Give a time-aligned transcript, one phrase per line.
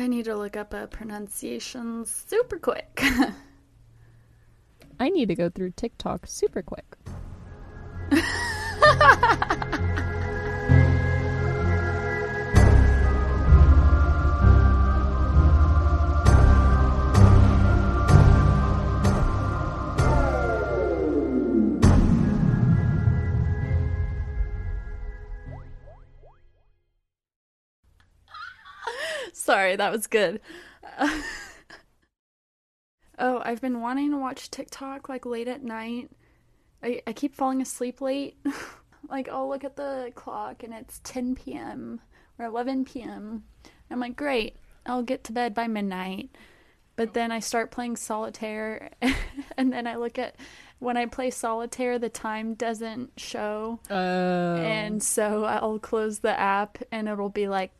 [0.00, 3.02] I need to look up a pronunciation super quick.
[4.98, 6.96] I need to go through TikTok super quick.
[29.60, 30.40] Sorry, that was good.
[33.18, 36.10] oh, I've been wanting to watch TikTok like late at night.
[36.82, 38.38] I, I keep falling asleep late.
[39.10, 42.00] like, I'll look at the clock and it's 10 p.m.
[42.38, 43.44] or 11 p.m.
[43.90, 46.30] I'm like, great, I'll get to bed by midnight.
[46.96, 48.92] But then I start playing solitaire,
[49.58, 50.36] and then I look at
[50.78, 53.78] when I play solitaire, the time doesn't show.
[53.90, 54.56] Oh.
[54.56, 57.72] And so I'll close the app and it'll be like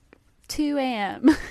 [0.51, 1.31] 2 a.m.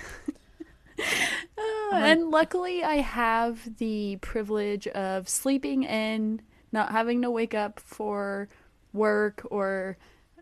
[1.91, 7.79] Uh, and luckily, I have the privilege of sleeping in, not having to wake up
[7.79, 8.47] for
[8.93, 9.97] work or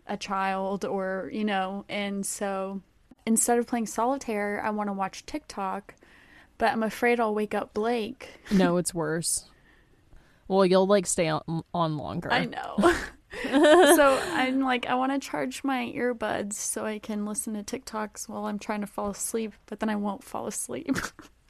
[0.06, 2.82] a child or, you know, and so
[3.24, 5.94] instead of playing solitaire, I want to watch TikTok,
[6.58, 8.40] but I'm afraid I'll wake up Blake.
[8.50, 9.48] no, it's worse.
[10.48, 12.32] Well, you'll like stay on, on longer.
[12.32, 12.94] I know.
[13.96, 18.28] so I'm like, I want to charge my earbuds so I can listen to TikToks
[18.28, 20.96] while I'm trying to fall asleep, but then I won't fall asleep.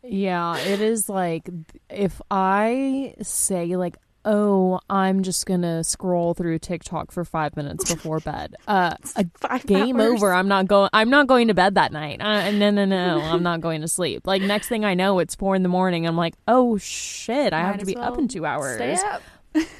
[0.02, 1.48] Yeah, it is like
[1.90, 8.20] if I say like, "Oh, I'm just gonna scroll through TikTok for five minutes before
[8.20, 10.22] bed," uh, a Five game hours.
[10.22, 10.32] over.
[10.32, 10.88] I'm not going.
[10.92, 12.20] I'm not going to bed that night.
[12.20, 13.20] Uh, no, no, no.
[13.20, 14.24] I'm not going to sleep.
[14.26, 16.06] Like next thing I know, it's four in the morning.
[16.06, 17.52] I'm like, "Oh shit!
[17.52, 19.20] I Might have to be up in two hours." Stay up.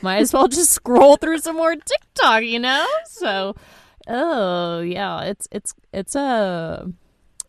[0.02, 2.86] Might as well just scroll through some more TikTok, you know?
[3.06, 3.54] So,
[4.06, 6.90] oh, yeah, it's it's it's a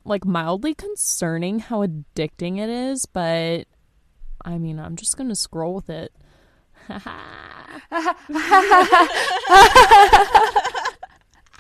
[0.06, 3.66] like mildly concerning how addicting it is, but
[4.46, 6.12] I mean, I'm just going to scroll with it.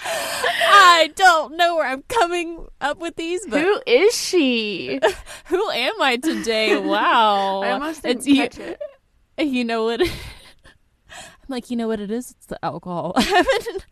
[0.01, 4.99] I don't know where I'm coming up with these, but Who is she?
[5.45, 6.77] who am I today?
[6.77, 7.61] Wow.
[7.61, 8.79] I almost didn't you- catch it.
[9.37, 10.01] you know what?
[11.49, 12.31] Like, you know what it is?
[12.31, 13.11] It's the alcohol.
[13.17, 13.85] I haven't,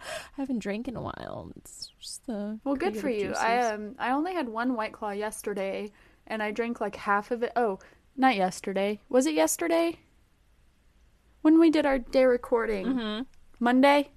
[0.00, 1.50] I haven't drank in a while.
[1.56, 3.32] It's just the Well, good for you.
[3.32, 5.90] creative I um I only had one white claw yesterday,
[6.26, 7.52] and I drank like half of it.
[7.56, 7.78] Oh,
[8.16, 9.00] not yesterday.
[9.08, 9.98] Was it yesterday?
[11.42, 13.22] When we did our day recording, Mm-hmm.
[13.58, 14.10] Monday.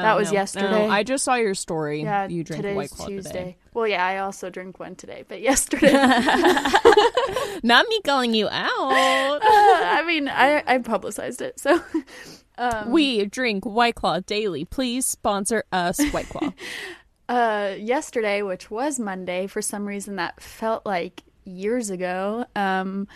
[0.00, 0.34] Oh, that was no.
[0.38, 0.86] yesterday.
[0.86, 2.02] No, I just saw your story.
[2.02, 3.30] Yeah, you drink today's White Claw Tuesday.
[3.30, 3.56] today.
[3.74, 5.92] Well, yeah, I also drink one today, but yesterday.
[7.62, 8.50] Not me calling you out.
[9.42, 11.82] I mean, I I publicized it, so.
[12.58, 14.64] Um, we drink White Claw daily.
[14.66, 16.52] Please sponsor us, White Claw.
[17.28, 23.06] uh yesterday which was monday for some reason that felt like years ago um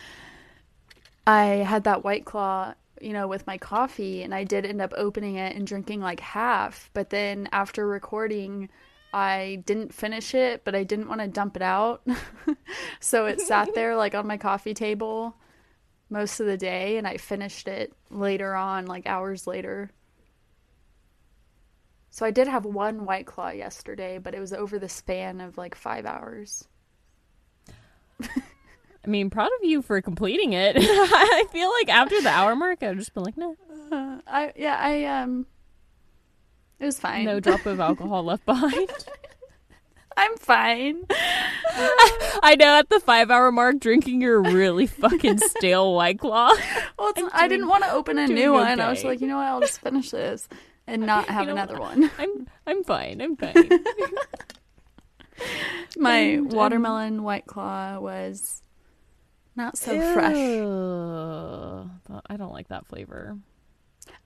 [1.27, 2.72] i had that white claw
[3.04, 6.20] you know with my coffee and i did end up opening it and drinking like
[6.20, 8.69] half but then after recording
[9.12, 12.06] i didn't finish it but i didn't want to dump it out
[13.00, 15.37] so it sat there like on my coffee table
[16.10, 19.91] most of the day and i finished it later on like hours later
[22.15, 25.59] so I did have one white claw yesterday, but it was over the span of
[25.59, 26.69] like five hours.
[29.04, 30.76] I mean, proud of you for completing it.
[30.81, 33.56] I feel like after the hour mark, I'd just been like, no,
[33.92, 35.47] Uh, I yeah I um,
[36.81, 37.25] it was fine.
[37.26, 38.88] no drop of alcohol left behind.
[40.16, 41.04] I'm fine.
[41.10, 46.54] I know at the five hour mark, drinking your really fucking stale White Claw.
[46.98, 48.81] Well, it's, I'm I didn't want to open a doing new one.
[48.81, 49.47] I was like, you know what?
[49.47, 50.48] I'll just finish this
[50.86, 52.10] and not have know another one.
[52.19, 53.21] I'm I'm fine.
[53.21, 53.69] I'm fine.
[55.97, 58.62] My And, um, watermelon white claw was
[59.56, 60.37] not so fresh.
[60.37, 60.37] I
[62.37, 63.38] don't like that flavor.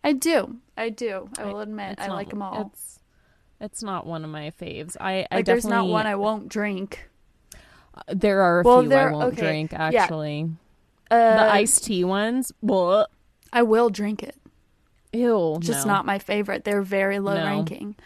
[0.02, 0.56] I do.
[0.76, 1.28] I do.
[1.38, 1.92] I will admit.
[1.92, 2.70] It's I not- like them all.
[2.72, 2.98] It's
[3.60, 4.96] it's not one of my faves.
[5.00, 7.10] I I Like, there's not one I won't drink.
[8.06, 9.90] there are a Well, few there- I won't okay, drink yeah.
[10.02, 10.50] actually.
[11.10, 12.52] Uh, the iced tea ones.
[12.60, 13.06] Well,
[13.52, 14.36] I will drink it.
[15.12, 15.56] ew.
[15.60, 15.92] Just no.
[15.94, 16.64] not my favorite.
[16.64, 17.44] They're very low No.
[17.44, 17.96] ranking.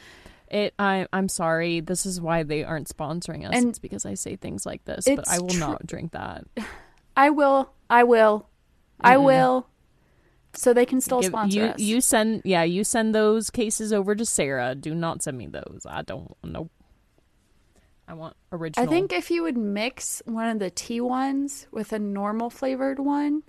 [0.48, 0.74] It.
[0.78, 1.06] I.
[1.12, 1.80] I'm sorry.
[1.80, 3.54] This is why they aren't sponsoring us.
[3.54, 5.04] And it's because I say things like this.
[5.06, 6.44] But I will tr- not drink that.
[7.16, 7.72] I will.
[7.90, 8.48] I will.
[9.00, 9.24] I Mm-mm.
[9.24, 9.66] will.
[10.54, 11.80] So they can still Give- sponsor you us.
[11.80, 14.74] you send yeah you send those cases over to Sara.
[14.74, 15.86] Do not send me those.
[15.88, 16.68] I don't know.
[18.06, 18.86] I want original.
[18.86, 22.98] I think if you would mix one of the tea ones with a normal flavored
[22.98, 23.44] one,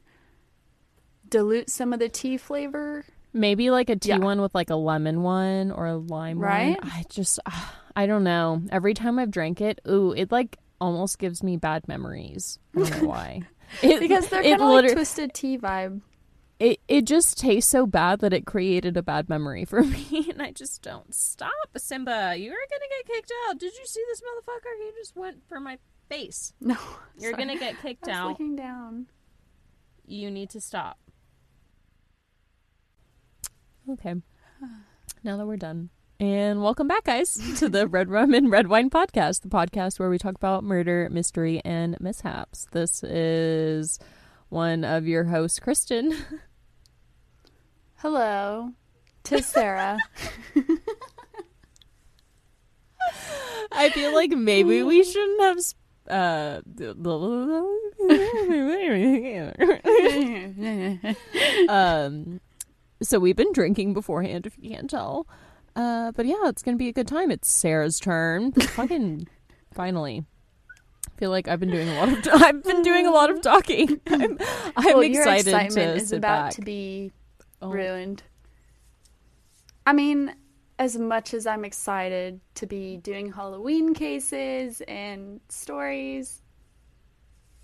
[1.27, 3.05] dilute some of the tea flavor.
[3.33, 4.17] maybe like a tea Yeah.
[4.19, 6.81] one with like a lemon one or a lime Right?
[6.81, 6.91] one.
[6.91, 8.61] I just ah, I don't know.
[8.71, 12.59] Every time I've drank it, ooh, it like almost gives me bad memories.
[12.75, 13.41] I don't know why.
[13.81, 16.01] It, because they're kind of like twisted tea vibe.
[16.59, 20.41] it it just tastes so bad that it created a bad memory for me, and
[20.41, 21.51] I just don't stop.
[21.77, 23.57] Simba, you're gonna get kicked out.
[23.59, 24.85] Did you see this motherfucker?
[24.85, 25.77] He just went for my
[26.09, 26.53] face.
[26.61, 26.77] No,
[27.17, 27.43] You're sorry.
[27.45, 28.29] gonna get kicked out.
[28.29, 29.07] looking down.
[30.05, 30.97] You need to stop.
[33.89, 34.15] Okay.
[35.25, 35.89] Now that we're done.
[36.19, 40.09] And welcome back, guys, to the Red Rum and Red Wine podcast, the podcast where
[40.09, 42.67] we talk about murder, mystery, and mishaps.
[42.71, 43.99] This is
[44.49, 46.15] one of your hosts, Kristen.
[47.95, 48.71] Hello,
[49.23, 49.97] to Sara.
[53.71, 55.61] I feel like maybe we shouldn't have.
[55.65, 56.59] Sp- uh,
[61.69, 62.41] um,
[63.01, 65.27] so we've been drinking beforehand, if you can't tell.
[65.75, 67.31] Uh, but yeah, it's gonna be a good time.
[67.31, 68.51] It's Sara's turn.
[68.75, 69.27] Fucking
[69.73, 70.23] finally.
[71.07, 72.41] I feel like I've been doing a lot of.
[72.41, 73.99] I've been doing a lot of talking.
[74.07, 74.37] I'm,
[74.75, 76.53] I'm well, your excited excitement to is about back.
[76.53, 77.11] to be
[77.61, 77.69] Oh.
[77.69, 78.23] ruined.
[79.87, 80.35] I mean,
[80.79, 86.41] as much as I'm excited to be doing Halloween cases and stories,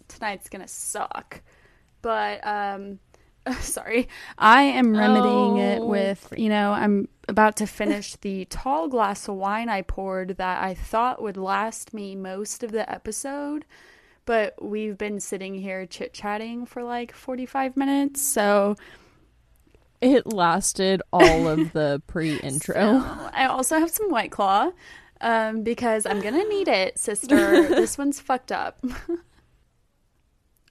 [0.08, 1.42] tonight's gonna suck.
[2.02, 3.00] But um
[3.62, 4.08] sorry.
[4.38, 5.86] I am remedying it Oh.
[5.86, 10.64] with, you know, I'm about to finish the tall glass of wine I poured that
[10.64, 13.66] I thought would last me most of the episode.
[14.26, 18.76] But we've been sitting here chit chatting for like 45 minutes, so
[20.02, 22.74] It lasted all of the pre-intro.
[23.02, 24.72] So, I also have some White Claw
[25.22, 27.68] um, because I'm going to need it, sister.
[27.70, 28.80] this one's fucked up.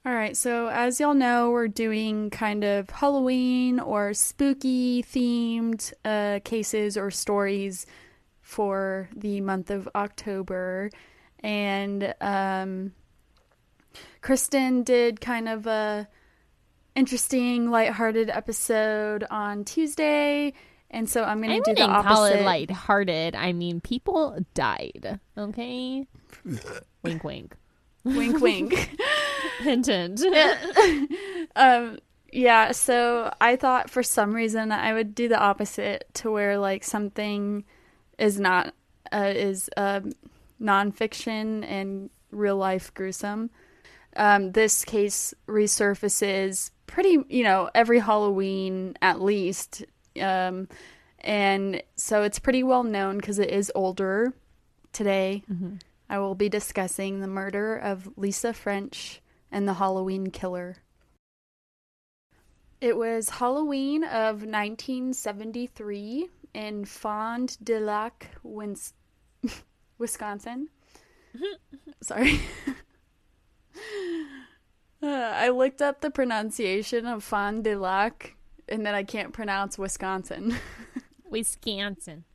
[0.05, 6.39] All right, so as y'all know, we're doing kind of Halloween or spooky themed uh,
[6.45, 7.85] cases or stories
[8.41, 10.89] for the month of October.
[11.41, 12.93] And um,
[14.21, 16.07] Kristen did kind of a
[16.95, 20.53] interesting, lighthearted episode on Tuesday.
[20.91, 22.07] And so I'm going to do the opposite.
[22.07, 23.35] call it lighthearted.
[23.35, 25.19] I mean, people died.
[25.37, 26.07] Okay,
[27.03, 27.55] wink, wink,
[28.05, 28.95] wink, wink.
[29.59, 30.21] hint, hint.
[31.55, 31.99] um,
[32.31, 36.83] yeah, so I thought for some reason I would do the opposite to where like
[36.83, 37.63] something
[38.17, 38.73] is not
[39.11, 40.11] uh, is um,
[40.61, 43.49] nonfiction and real life gruesome.
[44.15, 49.85] Um, this case resurfaces pretty, you know, every Halloween at least,
[50.19, 50.67] um,
[51.19, 54.33] and so it's pretty well known because it is older.
[54.91, 55.43] Today,
[56.09, 59.21] I will be discussing the murder of Lisa French
[59.51, 60.77] and the Halloween Killer.
[62.81, 68.29] It was Halloween of 1973 in Fond du Lac,
[69.97, 70.69] Wisconsin.
[72.01, 72.39] Sorry.
[75.01, 78.35] Uh, I looked up the pronunciation of Fond du Lac,
[78.67, 80.57] and then I can't pronounce Wisconsin.
[81.29, 82.25] Wisconsin.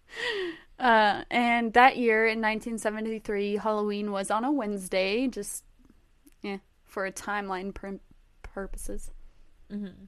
[0.79, 5.64] Uh, and that year in 1973, Halloween was on a Wednesday, just
[6.94, 7.99] for a timeline pur-
[8.44, 9.11] purposes.
[9.70, 10.05] Mm-hmm.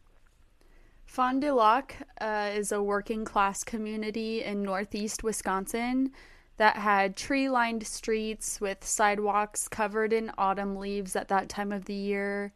[1.04, 6.12] Fond du Lac uh, is a working class community in northeast Wisconsin
[6.58, 11.86] that had tree lined streets with sidewalks covered in autumn leaves at that time of
[11.86, 12.52] the year.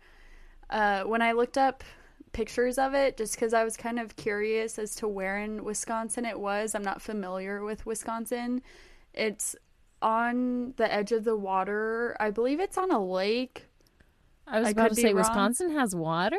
[0.71, 1.83] Uh, when I looked up
[2.31, 6.25] pictures of it, just because I was kind of curious as to where in Wisconsin
[6.25, 8.63] it was, I'm not familiar with Wisconsin.
[9.13, 9.57] It's
[10.01, 12.17] on the edge of the water.
[12.21, 13.67] I believe it's on a lake.
[14.51, 15.15] I was I about to say.
[15.15, 16.39] Wisconsin has water.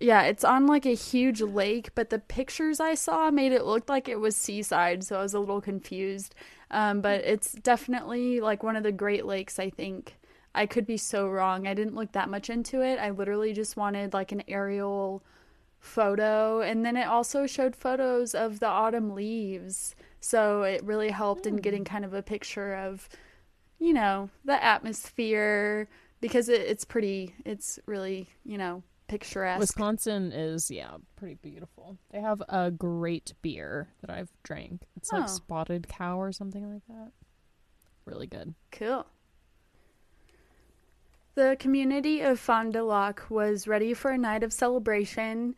[0.00, 3.88] Yeah, it's on like a huge lake, but the pictures I saw made it look
[3.88, 6.34] like it was seaside, so I was a little confused.
[6.70, 10.16] Um, but it's definitely like one of the Great Lakes, I think.
[10.54, 11.66] I could be so wrong.
[11.66, 12.98] I didn't look that much into it.
[12.98, 15.22] I literally just wanted like an aerial
[15.78, 19.94] photo, and then it also showed photos of the autumn leaves.
[20.20, 23.08] So it really helped in getting kind of a picture of,
[23.78, 25.88] you know, the atmosphere
[26.24, 29.60] because it, it's pretty, it's really, you know, picturesque.
[29.60, 31.98] Wisconsin is yeah pretty beautiful.
[32.12, 34.86] They have a great beer that I've drank.
[34.96, 35.26] It's like Oh.
[35.26, 37.12] Spotted Cow or something like that.
[38.06, 38.54] Really good.
[38.72, 39.04] Cool.
[41.34, 45.54] The community of Fond du Lac was ready for a night of celebration.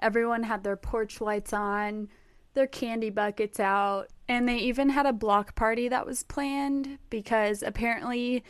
[0.00, 2.10] Everyone had their porch lights on,
[2.52, 7.62] their candy buckets out, and they even had a block party that was planned because
[7.62, 8.44] apparently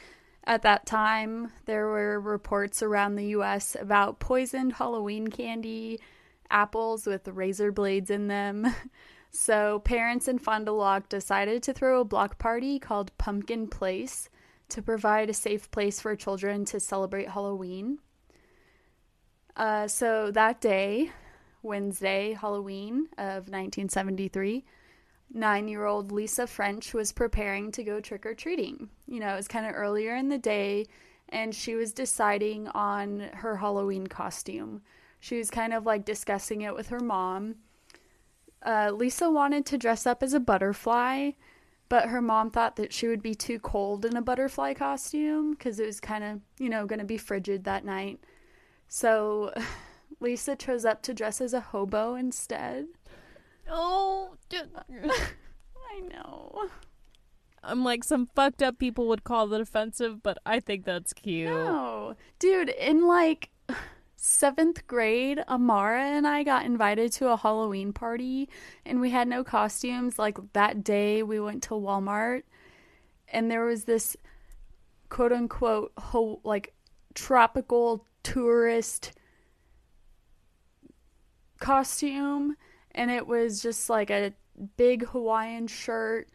[0.44, 6.00] at that time there were reports around the US about poisoned Halloween candy,
[6.50, 8.74] apples with razor blades in them.
[9.30, 14.28] So parents in Fond du Lac decided to throw a block party called Pumpkin Place
[14.70, 17.98] to provide a safe place for children to celebrate Halloween.
[19.56, 21.10] Uh, so that day,
[21.62, 24.64] Wednesday, Halloween of 1973,
[25.32, 28.88] nine year old Lisa French was preparing to go trick or treating.
[29.06, 30.86] You know, it was kind of earlier in the day,
[31.28, 34.82] and she was deciding on her Halloween costume.
[35.20, 37.56] She was kind of like discussing it with her mom.
[38.64, 41.32] Uh, Lisa wanted to dress up as a butterfly,
[41.88, 45.78] but her mom thought that she would be too cold in a butterfly costume because
[45.78, 48.20] it was kind of, you know, going to be frigid that night.
[48.88, 49.54] So
[50.20, 52.86] Lisa chose up to dress as a hobo instead.
[53.70, 54.68] Oh, dude.
[55.90, 56.68] I know.
[57.62, 61.48] I'm like some fucked up people would call it offensive, but I think that's cute.
[61.48, 62.16] No.
[62.38, 63.50] Dude, in like
[64.16, 68.48] seventh grade, Amara and I got invited to a Halloween party
[68.84, 70.18] and we had no costumes.
[70.18, 72.42] Like that day, we went to Walmart
[73.28, 74.16] and there was this
[75.10, 76.74] quote unquote ho- like
[77.14, 79.12] tropical tourist
[81.58, 82.56] costume
[82.94, 84.32] and it was just like a
[84.76, 86.28] big Hawaiian shirt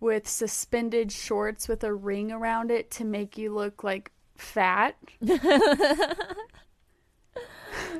[0.00, 4.96] with suspended shorts with a ring around it to make you look like fat.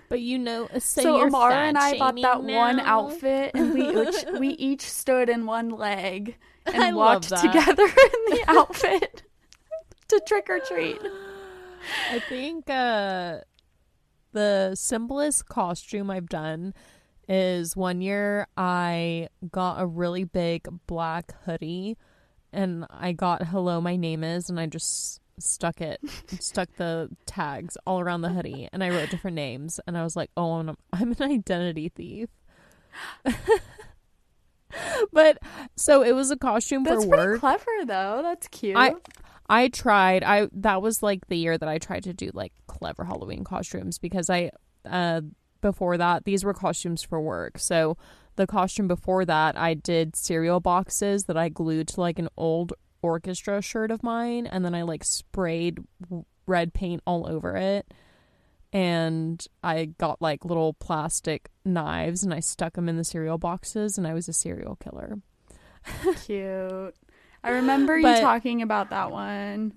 [0.09, 3.73] but you know, so, so you're Amara and I bought that shaming one outfit, and
[3.73, 6.37] we each, we each stood in one leg
[6.67, 9.23] and I walked together in the outfit
[10.09, 11.01] to trick or treat.
[12.11, 13.41] I think uh,
[14.33, 16.75] the simplest costume I've done
[17.29, 21.97] is one year I got a really big black hoodie
[22.53, 26.01] and I got hello my name is and I just stuck it
[26.41, 30.17] stuck the tags all around the hoodie and I wrote different names and I was
[30.17, 32.29] like oh I'm, I'm an identity thief
[35.13, 35.39] but
[35.77, 38.21] so it was a costume That's for pretty work clever, though.
[38.23, 38.77] That's cute.
[38.77, 38.95] I
[39.49, 40.25] I tried.
[40.25, 43.99] I that was like the year that I tried to do like clever Halloween costumes
[43.99, 44.51] because I
[44.85, 45.23] uh
[45.65, 47.59] before that these were costumes for work.
[47.59, 47.97] So
[48.37, 52.75] the costume before that I did cereal boxes that I glued to like an old
[53.03, 55.79] orchestra shirt of mine and then I like sprayed
[56.47, 57.93] red paint all over it.
[58.73, 63.97] And I got like little plastic knives and I stuck them in the cereal boxes
[63.97, 65.19] and I was a serial killer.
[66.25, 66.95] cute.
[67.45, 69.75] I remember you But- talking about that one.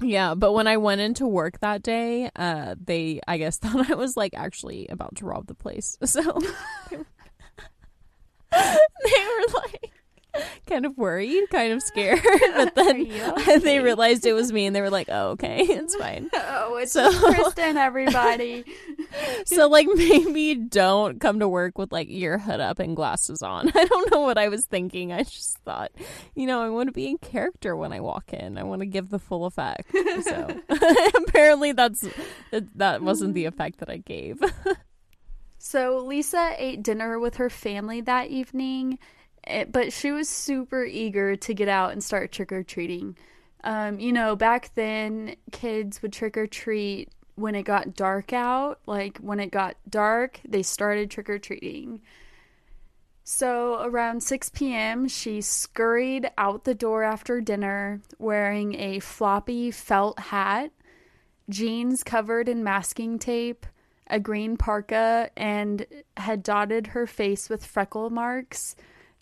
[0.00, 3.94] Yeah, but when I went into work that day, uh, they I guess thought I
[3.94, 5.96] was like actually about to rob the place.
[6.06, 6.96] So they
[8.56, 9.92] were, like
[10.66, 12.20] kind of worried, kind of scared,
[12.54, 15.94] but then you they realized it was me, and they were like, "Oh, okay, it's
[15.96, 18.64] fine." Oh, it's So- Kristen, everybody.
[19.46, 23.70] So like maybe don't come to work with like your hood up and glasses on.
[23.74, 25.12] I don't know what I was thinking.
[25.12, 25.92] I just thought,
[26.34, 28.58] you know, I want to be in character when I walk in.
[28.58, 29.90] I want to give the full effect.
[30.22, 30.60] So
[31.16, 32.06] apparently that's
[32.50, 33.48] that, wasn't the mm-hmm.
[33.48, 34.40] effect that I gave.
[35.58, 39.00] So Lisa ate dinner with her family that evening,
[39.70, 43.16] but she was super eager to get out and start trick or treating.
[43.64, 48.80] Um, you know, back then kids would trick or treat when it got dark out.
[48.86, 52.00] Like when it got dark, they started trick or treating.
[53.24, 60.18] So around 6 p.m., she scurried out the door after dinner wearing a floppy felt
[60.18, 60.70] hat,
[61.50, 63.66] jeans covered in masking tape,
[64.06, 65.86] a green parka, and
[66.16, 68.76] had dotted her face with freckle marks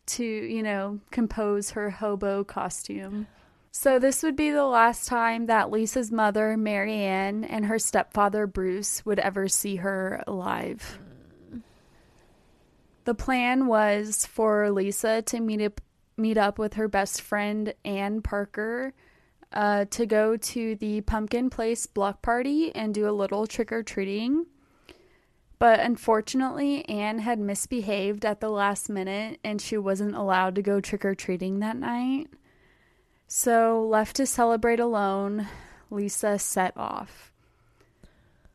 [0.06, 3.26] to, you know, compose her hobo costume.
[3.70, 9.04] So this would be the last time that Lisa's mother, Marianne, and her stepfather, Bruce,
[9.04, 10.98] would ever see her alive.
[13.04, 15.80] The plan was for Lisa to meet up
[16.16, 18.94] meet up with her best friend Ann Parker
[19.52, 23.82] uh, to go to the Pumpkin Place block party and do a little trick or
[23.82, 24.46] treating.
[25.58, 30.80] But unfortunately, Anne had misbehaved at the last minute and she wasn't allowed to go
[30.80, 32.28] trick or treating that night.
[33.26, 35.48] So, left to celebrate alone,
[35.90, 37.32] Lisa set off.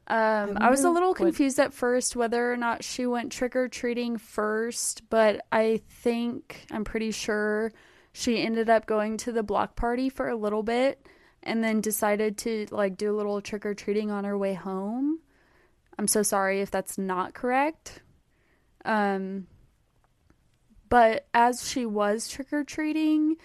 [0.07, 3.55] Um, I was a little what- confused at first whether or not she went trick
[3.55, 7.71] or treating first, but I think I'm pretty sure
[8.11, 11.05] she ended up going to the block party for a little bit
[11.43, 15.19] and then decided to like do a little trick or treating on her way home.
[15.99, 18.03] I'm so sorry if that's not correct.
[18.85, 19.47] Um,
[20.87, 23.35] but as she was trick or treating,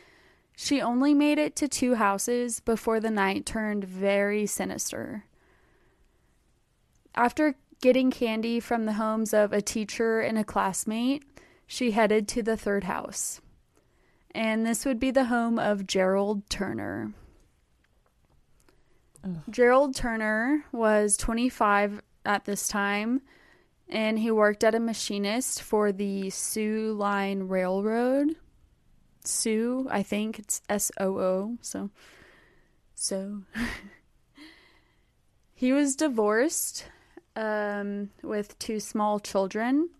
[0.54, 5.24] she only made it to two houses before the night turned very sinister.
[7.16, 11.24] After getting candy from the homes of a teacher and a classmate,
[11.66, 13.40] she headed to the third house.
[14.30, 17.14] And this would be the home of Gerald Turner.
[19.50, 23.22] Gerald Turner was 25 at this time,
[23.88, 28.36] and he worked at a machinist for the Soo Line Railroad.
[29.24, 31.58] Sioux, I think it's S O O.
[31.62, 31.90] So,
[32.94, 33.42] so
[35.54, 36.86] he was divorced
[37.36, 39.90] um, with two small children.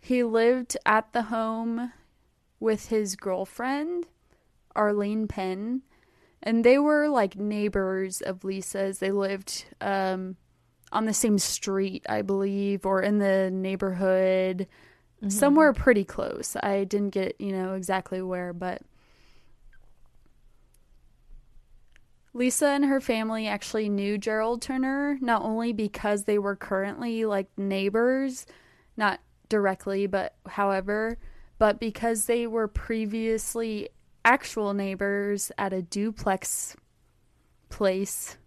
[0.00, 1.92] He lived at the home
[2.58, 4.06] with his girlfriend,
[4.74, 5.82] Arlene Penn,
[6.42, 8.98] and they were like neighbors of Lisa's.
[8.98, 10.36] They lived um,
[10.92, 14.66] on the same street, I believe, or in the neighborhood,
[15.18, 15.28] mm-hmm.
[15.28, 16.56] somewhere pretty close.
[16.62, 18.82] I didn't get, you know, exactly where, but
[22.34, 27.48] Lisa and her family actually knew Gerald Turner not only because they were currently like
[27.58, 28.46] neighbors,
[28.96, 31.18] not directly, but however,
[31.58, 33.88] but because they were previously
[34.24, 36.76] actual neighbors at a duplex
[37.68, 38.38] place.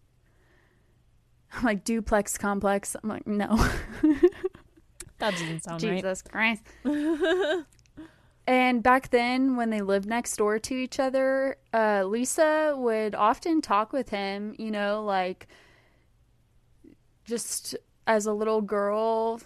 [1.64, 2.96] Like duplex complex.
[3.02, 3.48] I'm like, no.
[5.20, 6.60] that doesn't sound Jesus right.
[6.84, 7.66] Jesus Christ.
[8.48, 13.62] and back then, when they lived next door to each other, uh, Lisa would often
[13.62, 15.48] talk with him, you know, like
[17.26, 17.76] just
[18.08, 19.40] as a little girl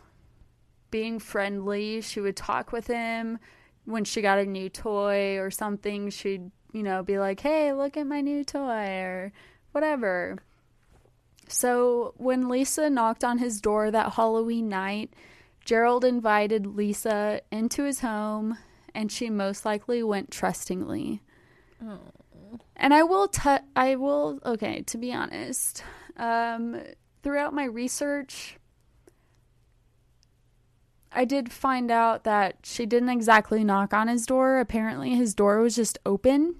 [0.91, 2.01] being friendly.
[2.01, 3.39] She would talk with him
[3.85, 6.09] when she got a new toy or something.
[6.09, 9.33] She'd, you know, be like, hey, look at my new toy or
[9.71, 10.39] whatever.
[11.49, 15.13] So when Lisa knocked on his door that Halloween night,
[15.65, 18.57] Gerald invited Lisa into his home
[18.93, 21.21] and she most likely went trustingly.
[21.83, 21.99] Oh.
[22.75, 25.83] And I will t- I will okay, to be honest,
[26.17, 26.81] um
[27.23, 28.57] throughout my research
[31.11, 34.59] I did find out that she didn't exactly knock on his door.
[34.59, 36.55] Apparently his door was just open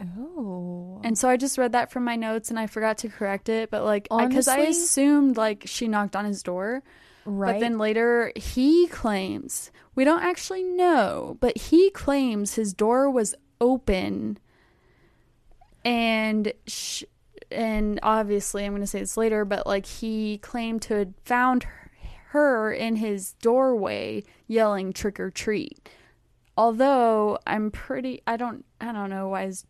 [0.00, 1.00] Oh.
[1.04, 3.70] And so I just read that from my notes and I forgot to correct it,
[3.70, 6.82] but like because I, I, assumed like she knocked on his door.
[7.24, 7.52] Right.
[7.52, 13.34] But then later he claims, we don't actually know, but he claims his door was
[13.60, 14.38] open
[15.84, 17.04] and sh-
[17.50, 21.66] and obviously I'm going to say this later, but like he claimed to have found
[22.28, 25.88] her in his doorway yelling trick or treat.
[26.56, 29.64] Although I'm pretty I don't I don't know why his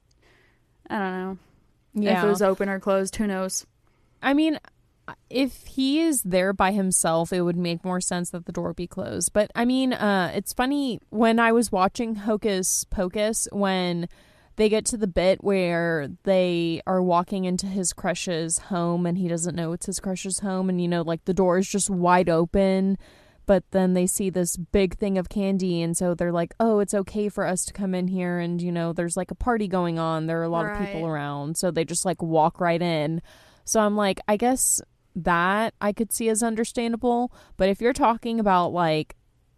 [0.91, 1.39] I don't know.
[1.95, 2.19] Yeah.
[2.19, 3.67] If it was open or closed, who knows?
[4.23, 4.59] I mean,
[5.31, 8.87] if he is there by himself, it would make more sense that the door be
[8.87, 9.33] closed.
[9.33, 14.09] But I mean, uh, it's funny when I was watching Hocus Pocus when
[14.57, 19.29] they get to the bit where they are walking into his crush's home and he
[19.29, 22.29] doesn't know it's his crush's home and you know like the door is just wide
[22.29, 22.97] open
[23.47, 26.95] but then they see this big thing of candy and so they're like oh it's
[26.95, 29.99] okay for us to come in here and you know there's like a party going
[29.99, 30.81] on there are a lot right.
[30.81, 33.21] of people around so they just like walk right in
[33.65, 34.81] so i'm like i guess
[35.15, 39.17] that i could see as understandable but if you're talking about like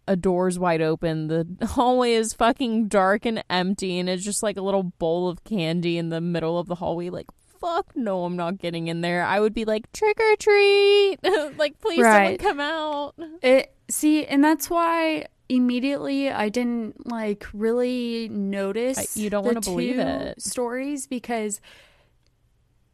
[0.09, 4.57] a door's wide open the hallway is fucking dark and empty and it's just like
[4.57, 7.27] a little bowl of candy in the middle of the hallway like
[7.59, 9.23] fuck no, I'm not getting in there.
[9.23, 11.17] I would be like, trick or treat.
[11.57, 12.39] like, please right.
[12.39, 13.15] someone come out.
[13.41, 19.63] It see, and that's why immediately I didn't like really notice I, you don't want
[19.63, 21.61] to believe it stories because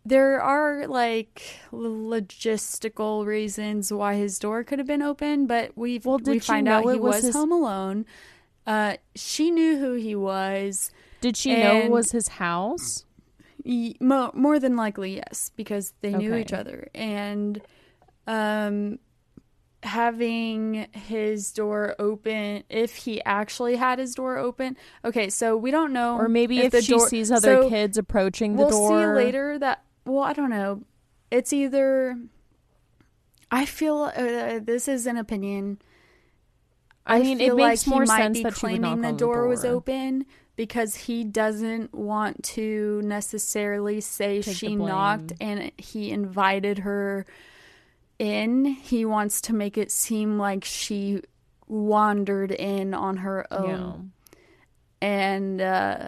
[0.05, 6.19] there are like logistical reasons why his door could have been open, but we well,
[6.19, 7.35] we find out he was, was his...
[7.35, 8.05] home alone.
[8.65, 10.91] Uh, she knew who he was.
[11.21, 13.05] Did she know it was his house?
[13.65, 16.41] More, more than likely, yes, because they knew okay.
[16.41, 16.89] each other.
[16.93, 17.61] And
[18.27, 18.99] um,
[19.83, 24.77] having his door open, if he actually had his door open.
[25.03, 26.17] Okay, so we don't know.
[26.17, 28.89] Or maybe if, if she door, sees other so kids approaching the we'll door.
[28.89, 30.83] We'll see later that, well, I don't know.
[31.31, 32.17] It's either.
[33.51, 35.79] I feel uh, this is an opinion.
[37.05, 39.65] I, I mean, it makes like more sense that claiming the door, the door was
[39.65, 47.25] open because he doesn't want to necessarily say Take she knocked and he invited her
[48.23, 48.65] in.
[48.65, 51.21] He wants to make it seem like she
[51.67, 54.13] wandered in on her own.
[55.01, 55.07] Yeah.
[55.07, 56.07] And uh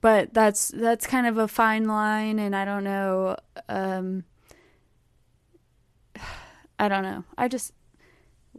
[0.00, 3.36] but that's that's kind of a fine line and I don't know
[3.68, 4.24] um
[6.78, 7.22] I don't know.
[7.38, 7.72] I just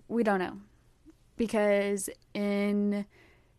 [0.07, 0.57] we don't know.
[1.35, 3.05] Because in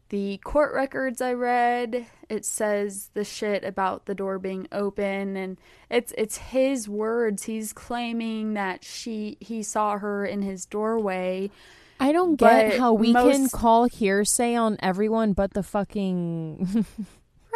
[0.09, 5.59] the court records I read, it says the shit about the door being open and
[5.91, 7.45] it's it's his words.
[7.45, 11.51] He's claiming that she he saw her in his doorway.
[11.99, 13.33] I don't get how we most...
[13.33, 16.85] can call hearsay on everyone but the fucking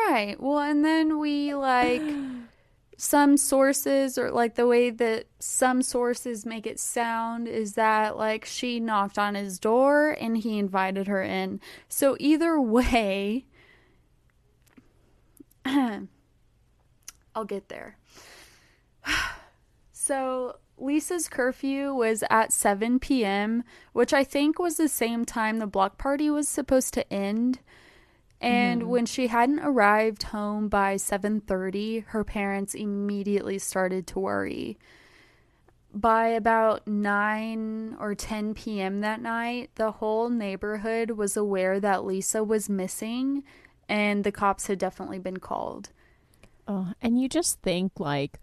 [0.08, 0.40] Right.
[0.40, 2.02] Well, and then we like
[3.00, 8.44] some sources or like the way that some sources make it sound is that like
[8.44, 11.60] she knocked on his door and he invited her in.
[11.88, 13.46] So either way,
[15.64, 16.08] I'll
[17.46, 17.96] get there.
[19.92, 25.66] so Lisa's curfew was at 7 p.m., which I think was the same time the
[25.66, 27.60] block party was supposed to end.
[28.40, 28.90] And mm-hmm.
[28.90, 34.78] when she hadn't arrived home by 7:30, her parents immediately started to worry.
[35.92, 39.00] By about 9 or 10 p.m.
[39.00, 43.42] that night, the whole neighborhood was aware that Lisa was missing
[43.88, 45.90] and the cops had definitely been called.
[46.68, 48.38] Oh, and you just think like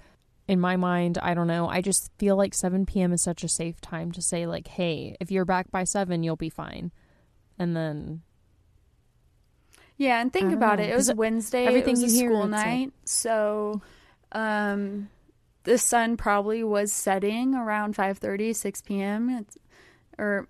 [0.47, 3.13] in my mind, I don't know, I just feel like 7 p.m.
[3.13, 6.35] is such a safe time to say like, "Hey, if you're back by 7, you'll
[6.35, 6.91] be fine."
[7.57, 8.21] And then
[9.97, 10.91] Yeah, and think about know, it.
[10.91, 11.65] It was Wednesday.
[11.65, 13.81] everything was you a hear, school like- night, so
[14.31, 15.09] um,
[15.63, 19.29] the sun probably was setting around 5:30, 6 p.m.
[19.29, 19.57] It's,
[20.17, 20.47] or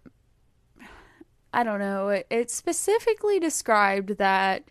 [1.53, 2.09] I don't know.
[2.09, 4.65] It, it specifically described that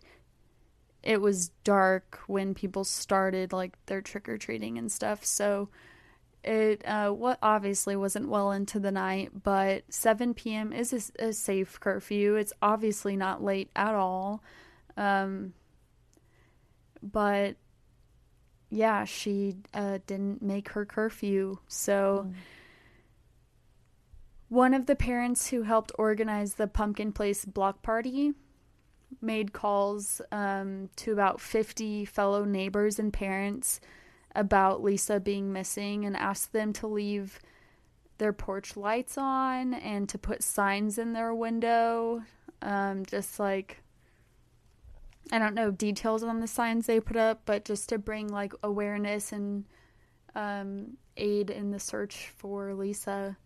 [1.03, 5.25] it was dark when people started like their trick or treating and stuff.
[5.25, 5.69] So
[6.43, 10.71] it uh, what obviously wasn't well into the night, but 7 p.m.
[10.71, 12.35] is a safe curfew.
[12.35, 14.43] It's obviously not late at all.
[14.97, 15.53] Um,
[17.01, 17.55] but
[18.69, 21.59] yeah, she uh, didn't make her curfew.
[21.67, 22.31] So
[24.49, 28.33] one of the parents who helped organize the Pumpkin Place block party
[29.21, 33.79] made calls um, to about 50 fellow neighbors and parents
[34.35, 37.39] about Lisa being missing and asked them to leave
[38.17, 42.21] their porch lights on and to put signs in their window.
[42.61, 43.81] Um, just like,
[45.31, 48.53] I don't know details on the signs they put up, but just to bring like
[48.63, 49.65] awareness and
[50.35, 53.37] um, aid in the search for Lisa.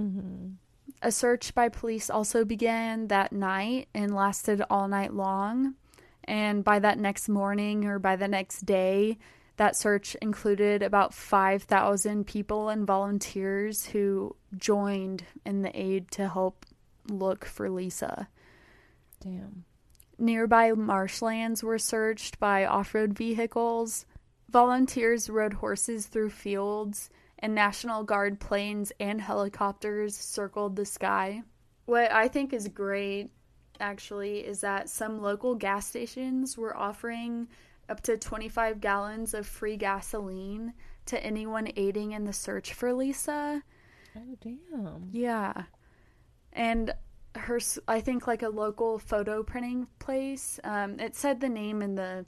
[0.00, 0.54] mhm.
[1.02, 5.74] A search by police also began that night and lasted all night long.
[6.24, 9.18] And by that next morning or by the next day,
[9.56, 16.66] that search included about 5,000 people and volunteers who joined in the aid to help
[17.08, 18.28] look for Lisa.
[19.20, 19.64] Damn.
[20.18, 24.06] Nearby marshlands were searched by off road vehicles.
[24.48, 31.42] Volunteers rode horses through fields, and National Guard planes and helicopters circled the sky.
[31.84, 33.30] What I think is great,
[33.78, 37.48] actually, is that some local gas stations were offering
[37.88, 40.72] up to 25 gallons of free gasoline
[41.06, 43.62] to anyone aiding in the search for Lisa.
[44.16, 45.10] Oh, damn.
[45.12, 45.64] Yeah.
[46.52, 46.94] And
[47.38, 50.60] her, i think like a local photo printing place.
[50.64, 52.24] Um, it said the name in the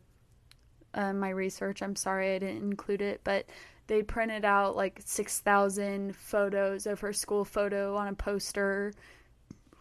[0.94, 1.82] uh, my research.
[1.82, 3.46] I'm sorry I didn't include it, but
[3.86, 8.92] they printed out like six thousand photos of her school photo on a poster,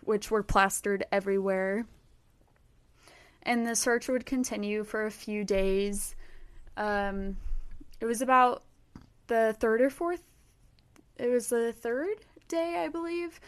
[0.02, 1.86] which were plastered everywhere.
[3.44, 6.16] And the search would continue for a few days.
[6.76, 7.38] Um,
[8.02, 8.64] it was about
[9.28, 10.24] the third or fourth.
[11.18, 13.40] It was the third day, I believe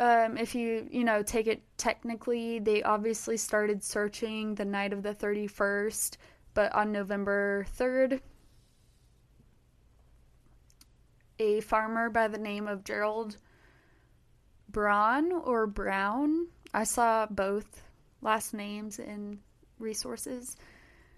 [0.00, 5.02] um, if you you know take it technically, they obviously started searching the night of
[5.02, 6.16] the thirty first,
[6.54, 8.22] but on November third,
[11.38, 13.36] a farmer by the name of Gerald
[14.70, 17.82] Braun or Brown, I saw both
[18.22, 19.40] last names in
[19.78, 20.56] resources.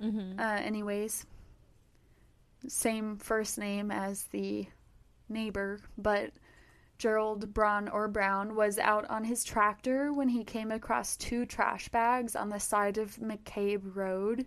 [0.00, 0.40] Mhm.
[0.40, 1.24] Uh, anyways,
[2.66, 4.66] same first name as the
[5.28, 6.32] neighbor, but
[7.02, 11.88] Gerald Braun or Brown was out on his tractor when he came across two trash
[11.88, 14.46] bags on the side of McCabe Road.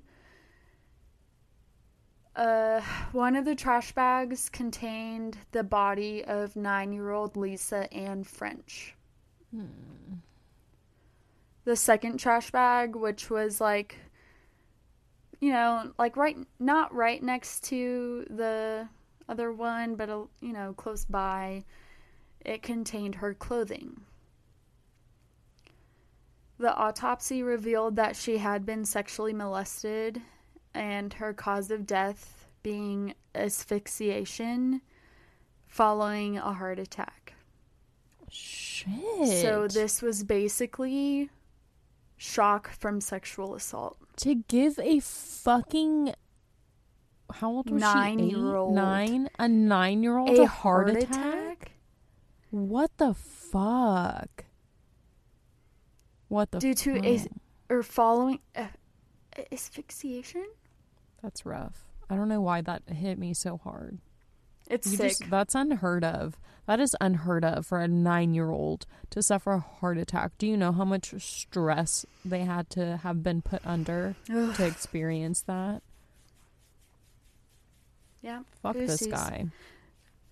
[2.34, 2.80] Uh,
[3.12, 8.96] one of the trash bags contained the body of nine year old Lisa Ann French.
[11.66, 13.98] The second trash bag, which was like,
[15.42, 18.88] you know, like right, not right next to the
[19.28, 21.66] other one, but, uh, you know, close by,
[22.46, 24.02] it contained her clothing.
[26.58, 30.22] The autopsy revealed that she had been sexually molested
[30.74, 34.82] and her cause of death being asphyxiation
[35.68, 37.34] following a heart attack.
[38.30, 39.42] Shit.
[39.42, 41.30] So this was basically
[42.18, 43.98] shock from sexual assault.
[44.18, 46.14] to give a fucking
[47.32, 47.86] how old was she?
[47.86, 48.76] Nine-year-old.
[48.76, 49.30] Nine.
[49.40, 51.16] A nine-year-old A a, heart, heart attack?
[51.16, 51.72] attack?
[52.56, 54.46] What the fuck?
[56.30, 57.28] What the Due to as-
[57.70, 58.68] or following uh,
[59.52, 60.46] asphyxiation?
[61.22, 61.84] That's rough.
[62.10, 63.98] I don't know why that hit me so hard.
[64.70, 65.10] It's You sick.
[65.20, 66.38] just that's unheard of.
[66.66, 70.32] That is unheard of for a 9-year-old to suffer a heart attack.
[70.38, 74.56] Do you know how much stress they had to have been put under Ugh.
[74.56, 75.82] to experience that?
[78.22, 78.44] yeah.
[78.64, 79.48] Fuck this guy.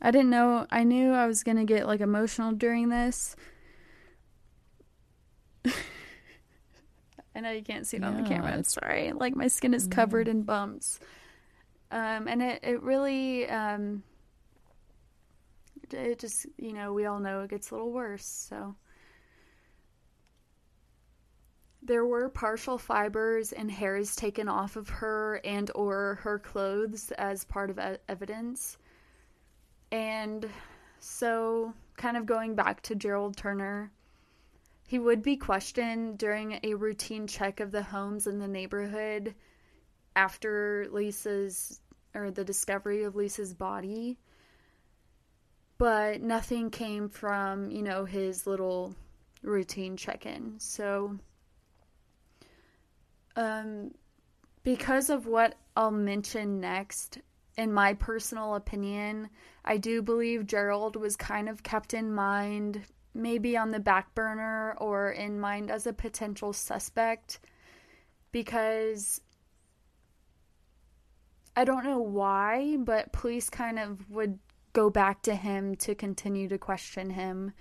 [0.04, 0.68] I didn't know.
[0.70, 3.38] I knew I was going to get like emotional during this.
[7.36, 8.52] I know you can't see it on the camera.
[8.52, 9.14] I'm it's- sorry.
[9.14, 11.00] Like my skin is covered in bumps.
[11.90, 14.04] Um, and it, it really, um,
[15.92, 18.26] it just, you know, we all know it gets a little worse.
[18.26, 18.76] So
[21.82, 27.46] there were partial fibers and hairs taken off of her and or her clothes as
[27.46, 28.78] part of evidence.
[29.94, 30.50] And
[31.00, 33.92] so, kind of going back to Gerald Turner,
[34.88, 39.36] he would be questioned during a routine check of the homes in the neighborhood
[40.16, 41.80] after Lisa's
[42.16, 44.18] or the discovery of Lisa's body.
[45.78, 48.96] But nothing came from, you know, his little
[49.44, 50.56] routine check in.
[50.58, 51.20] So,
[53.36, 53.94] um,
[54.64, 57.20] because of what I'll mention next,
[57.58, 59.30] in my personal opinion,
[59.64, 62.82] I do believe Gerald was kind of kept in mind,
[63.14, 67.40] maybe on the back burner or in mind as a potential suspect,
[68.32, 69.22] because
[71.56, 74.40] I don't know why, but police kind of would
[74.74, 77.54] go back to him to continue to question him.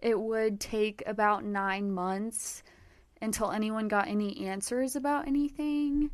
[0.00, 2.62] It would take about nine months
[3.22, 6.10] until anyone got any answers about anything.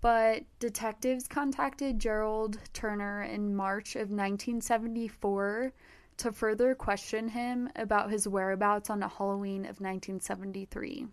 [0.00, 5.72] But detectives contacted Gerald Turner in March of 1974
[6.18, 11.06] to further question him about his whereabouts on Halloween of 1973.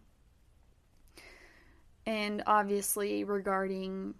[2.06, 4.16] And obviously, regarding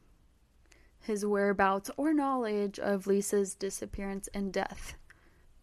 [1.02, 4.96] his whereabouts or knowledge of Lisa's disappearance and death.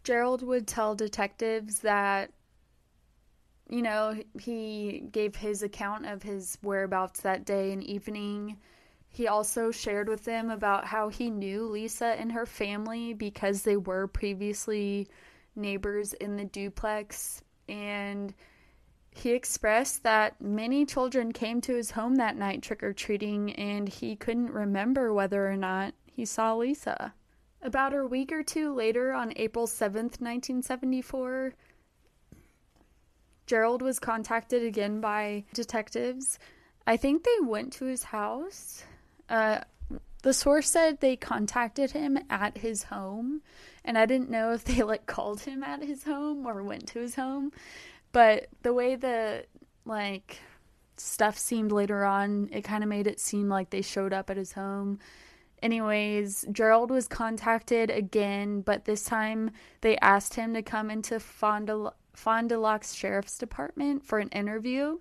[0.02, 2.30] Gerald would tell detectives that
[3.68, 8.58] you know, he gave his account of his whereabouts that day and evening.
[9.08, 13.76] He also shared with them about how he knew Lisa and her family because they
[13.76, 15.08] were previously
[15.56, 17.42] neighbors in the duplex.
[17.68, 18.34] And
[19.10, 23.88] he expressed that many children came to his home that night trick or treating, and
[23.88, 27.14] he couldn't remember whether or not he saw Lisa.
[27.62, 31.54] About a week or two later, on April 7th, 1974,
[33.46, 36.38] Gerald was contacted again by detectives.
[36.86, 38.84] I think they went to his house.
[39.28, 39.60] Uh,
[40.22, 43.42] the source said they contacted him at his home,
[43.84, 47.00] and I didn't know if they like called him at his home or went to
[47.00, 47.52] his home.
[48.12, 49.44] But the way the
[49.84, 50.38] like
[50.96, 54.36] stuff seemed later on, it kind of made it seem like they showed up at
[54.36, 54.98] his home.
[55.62, 61.68] Anyways, Gerald was contacted again, but this time they asked him to come into Fond
[61.68, 64.98] du Fond du Lac's Sheriff's Department for an interview.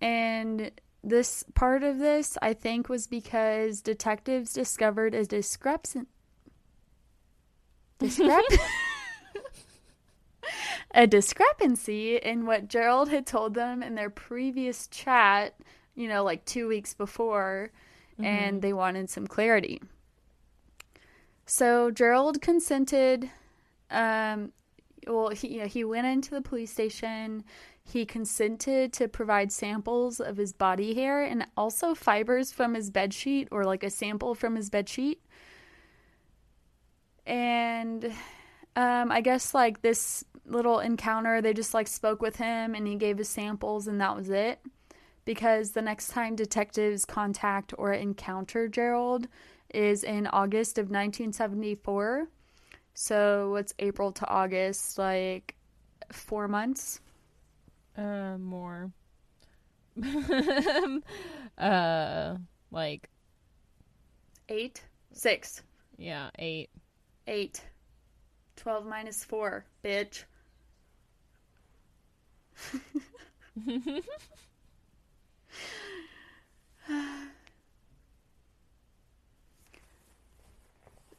[0.00, 0.70] And
[1.04, 6.06] this part of this, I think, was because detectives discovered a discrepancy.
[7.98, 8.40] Discrep-
[10.94, 15.54] a discrepancy in what Gerald had told them in their previous chat,
[15.94, 17.70] you know, like two weeks before,
[18.18, 19.80] and they wanted some clarity.
[21.46, 23.30] So Gerald consented.
[23.90, 24.52] Um,
[25.06, 27.44] well, he you know, he went into the police station.
[27.84, 33.12] He consented to provide samples of his body hair and also fibers from his bed
[33.12, 35.20] sheet, or like a sample from his bed sheet.
[37.26, 38.04] And
[38.76, 42.94] um, I guess like this little encounter, they just like spoke with him and he
[42.94, 44.60] gave his samples, and that was it.
[45.24, 49.28] Because the next time detectives contact or encounter Gerald
[49.72, 52.28] is in August of 1974.
[52.94, 55.54] So it's April to August, like
[56.10, 57.00] four months.
[57.96, 58.90] Uh, more.
[61.58, 62.36] uh,
[62.70, 63.08] like
[64.48, 64.82] Eight,
[65.12, 65.62] six,
[65.96, 66.68] yeah, eight.
[67.26, 67.62] eight.
[68.56, 70.24] 12 minus four, bitch.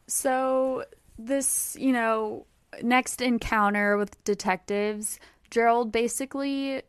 [0.08, 0.86] so,
[1.18, 2.46] this, you know,
[2.82, 5.20] next encounter with detectives,
[5.50, 6.82] Gerald basically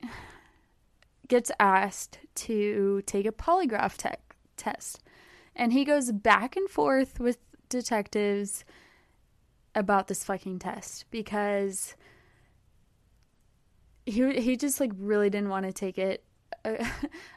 [1.28, 4.16] gets asked to take a polygraph te-
[4.56, 5.00] test.
[5.56, 8.64] And he goes back and forth with detectives
[9.74, 11.96] about this fucking test because
[14.06, 16.24] he he just like really didn't want to take it.
[16.64, 16.84] Uh,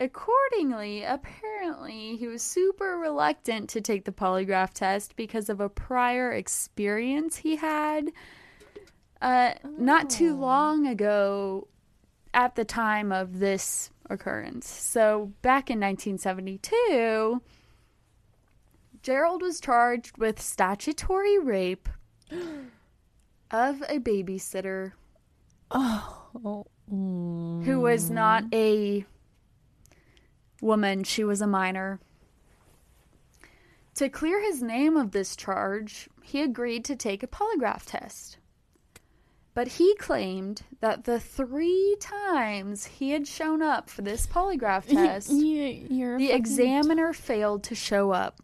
[0.00, 6.32] accordingly, apparently, he was super reluctant to take the polygraph test because of a prior
[6.32, 8.10] experience he had
[9.22, 10.40] uh, not too Oh.
[10.40, 11.68] long ago
[12.34, 14.68] at the time of this occurrence.
[14.68, 17.40] So, back in 1972,
[19.02, 21.88] Gerald was charged with statutory rape
[23.50, 24.92] of a babysitter
[25.70, 27.64] Oh, mm.
[27.64, 29.04] who was not a
[30.60, 32.00] woman, she was a minor.
[33.96, 38.38] To clear his name of this charge, he agreed to take a polygraph test.
[39.54, 45.30] But he claimed that the three times he had shown up for this polygraph test,
[45.32, 48.42] you're the examiner failed to show up.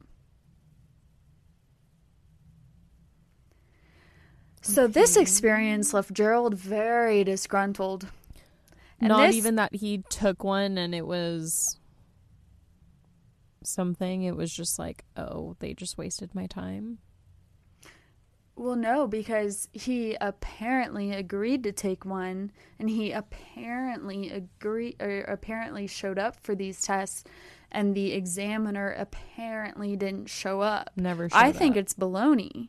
[4.62, 8.06] So this experience left Gerald very disgruntled.
[9.00, 11.78] And Not this- even that he took one and it was
[13.66, 14.22] something.
[14.22, 16.98] It was just like, oh, they just wasted my time.
[18.54, 25.86] Well, no, because he apparently agreed to take one, and he apparently agree or apparently
[25.86, 27.24] showed up for these tests,
[27.70, 30.90] and the examiner apparently didn't show up.
[30.96, 31.28] Never.
[31.32, 32.68] I showed think it's baloney.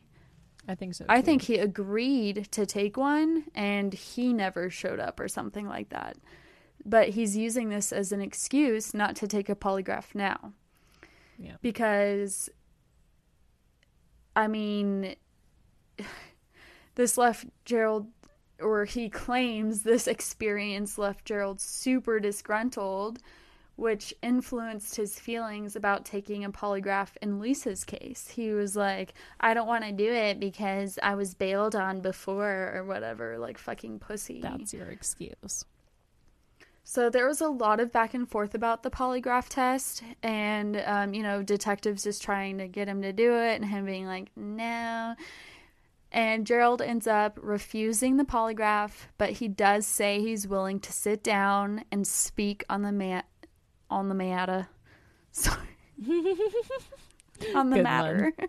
[0.66, 1.04] I think so.
[1.06, 5.90] I think he agreed to take one, and he never showed up or something like
[5.90, 6.16] that.
[6.86, 10.54] But he's using this as an excuse not to take a polygraph now
[11.38, 11.56] Yeah.
[11.62, 12.48] because
[14.36, 15.16] I mean
[16.94, 18.08] this left Gerald
[18.60, 23.18] or he claims this experience left Gerald super disgruntled
[23.76, 28.28] which influenced his feelings about taking a polygraph in Lisa's case.
[28.28, 32.72] He was like, I don't want to do it because I was bailed on before
[32.74, 34.40] or whatever, like fucking pussy.
[34.40, 35.64] That's your excuse.
[36.86, 41.14] So there was a lot of back and forth about the polygraph test, and um,
[41.14, 44.30] you know, detectives just trying to get him to do it, and him being like,
[44.36, 45.14] "No."
[46.12, 51.24] And Gerald ends up refusing the polygraph, but he does say he's willing to sit
[51.24, 53.24] down and speak on the mat
[53.90, 54.68] on the matter.
[55.32, 55.56] Sorry,
[57.54, 58.32] on the Good matter.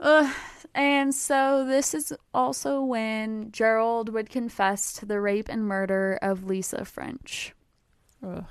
[0.00, 0.34] Ugh.
[0.76, 6.44] And so this is also when Gerald would confess to the rape and murder of
[6.44, 7.54] Lisa French.
[8.22, 8.44] Ugh.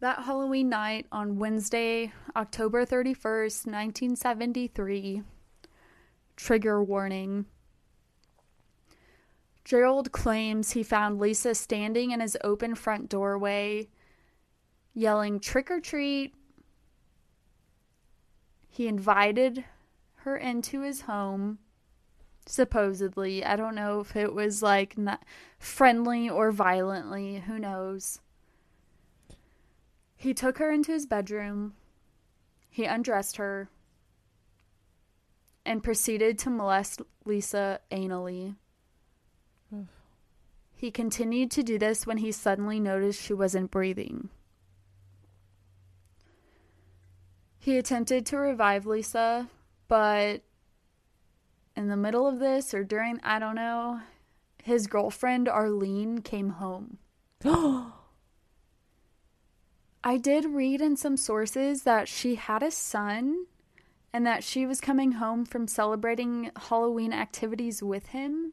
[0.00, 5.22] That Halloween night on Wednesday, October 31st, 1973.
[6.34, 7.46] Trigger warning.
[9.64, 13.88] Gerald claims he found Lisa standing in his open front doorway,
[14.94, 16.34] yelling trick or treat.
[18.68, 19.64] He invited
[20.28, 21.58] her into his home,
[22.46, 23.44] supposedly.
[23.44, 24.96] I don't know if it was like
[25.58, 28.20] friendly or violently, who knows.
[30.14, 31.74] He took her into his bedroom.
[32.68, 33.70] He undressed her
[35.64, 38.56] and proceeded to molest Lisa anally.
[40.74, 44.28] He continued to do this when he suddenly noticed she wasn't breathing.
[47.58, 49.48] He attempted to revive Lisa,
[49.88, 50.42] but
[51.76, 54.00] in the middle of this or during, I don't know,
[54.62, 56.98] his girlfriend Arlene came home.
[60.04, 63.46] I did read in some sources that she had a son
[64.12, 68.52] and that she was coming home from celebrating Halloween activities with him.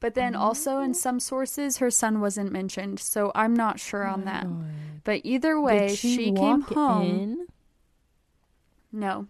[0.00, 4.24] But then also in some sources her son wasn't mentioned, so I'm not sure on
[4.24, 4.46] that.
[5.04, 7.02] But either way, Did she, she, came home.
[7.02, 7.46] in?
[8.92, 9.26] No.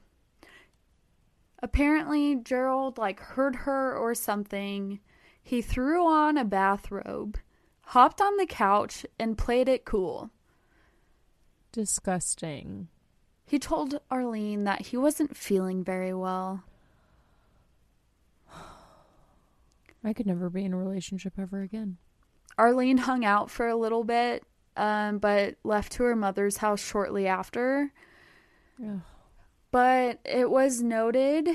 [1.66, 5.00] Apparently Gerald like heard her or something.
[5.42, 7.38] He threw on a bathrobe,
[7.86, 10.30] hopped on the couch and played it cool.
[11.72, 12.86] Disgusting.
[13.44, 16.62] He told Arlene that he wasn't feeling very well.
[20.04, 21.96] I could never be in a relationship ever again.
[22.56, 24.44] Arlene hung out for a little bit,
[24.76, 27.92] um, but left to her mother's house shortly after.
[28.80, 29.00] Ugh.
[29.70, 31.48] But it was noted,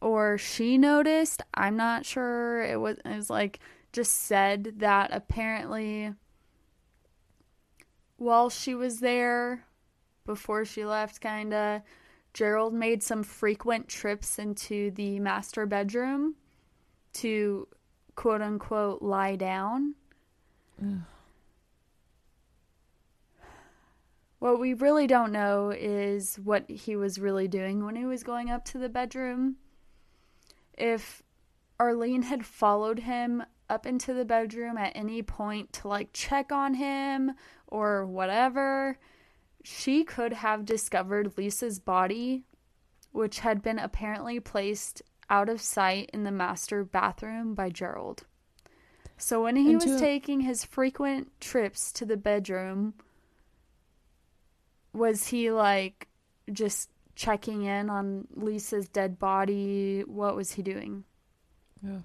[0.00, 2.62] or she noticed, I'm not sure.
[2.62, 3.60] It was, it was like
[3.92, 6.12] just said that apparently
[8.16, 9.66] while she was there,
[10.24, 11.82] before she left, kinda,
[12.32, 16.34] Gerald made some frequent trips into the master bedroom
[17.14, 17.68] to
[18.16, 19.94] quote unquote lie down.
[20.82, 21.00] Ugh.
[24.44, 28.50] What we really don't know is what he was really doing when he was going
[28.50, 29.56] up to the bedroom.
[30.76, 31.22] If
[31.80, 36.74] Arlene had followed him up into the bedroom at any point to like check on
[36.74, 37.32] him
[37.68, 38.98] or whatever,
[39.62, 42.44] she could have discovered Lisa's body,
[43.12, 48.24] which had been apparently placed out of sight in the master bathroom by Gerald.
[49.16, 52.92] So when he was taking his frequent trips to the bedroom,
[54.94, 56.08] was he like
[56.52, 60.02] just checking in on Lisa's dead body?
[60.06, 61.04] What was he doing?
[61.82, 62.00] Yeah.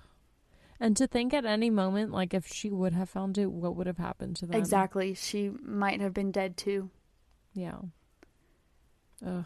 [0.79, 3.87] And to think at any moment, like if she would have found it, what would
[3.87, 4.57] have happened to them?
[4.57, 5.13] Exactly.
[5.13, 6.89] She might have been dead too.
[7.53, 7.79] Yeah.
[9.25, 9.45] Ugh.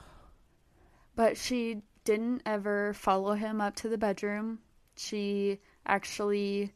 [1.16, 4.60] But she didn't ever follow him up to the bedroom.
[4.96, 6.74] She actually,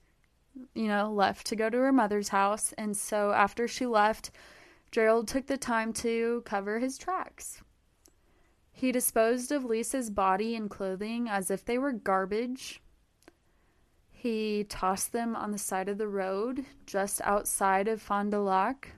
[0.74, 2.74] you know, left to go to her mother's house.
[2.78, 4.32] And so after she left,
[4.91, 7.61] Gerald took the time to cover his tracks.
[8.71, 12.81] He disposed of Lisa's body and clothing as if they were garbage.
[14.11, 18.93] He tossed them on the side of the road just outside of Fond du Lac,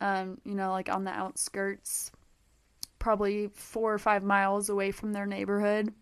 [0.00, 2.12] um, you know, like on the outskirts
[3.00, 5.92] probably four or five miles away from their neighborhood.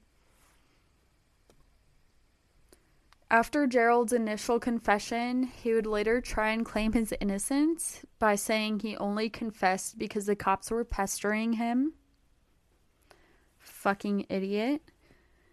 [3.30, 8.96] After Gerald's initial confession, he would later try and claim his innocence by saying he
[8.96, 11.92] only confessed because the cops were pestering him.
[13.58, 14.80] Fucking idiot.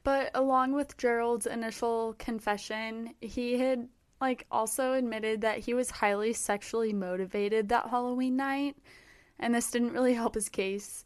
[0.04, 3.90] But along with Gerald's initial confession, he had
[4.22, 8.78] like also admitted that he was highly sexually motivated that Halloween night,
[9.38, 11.04] and this didn't really help his case.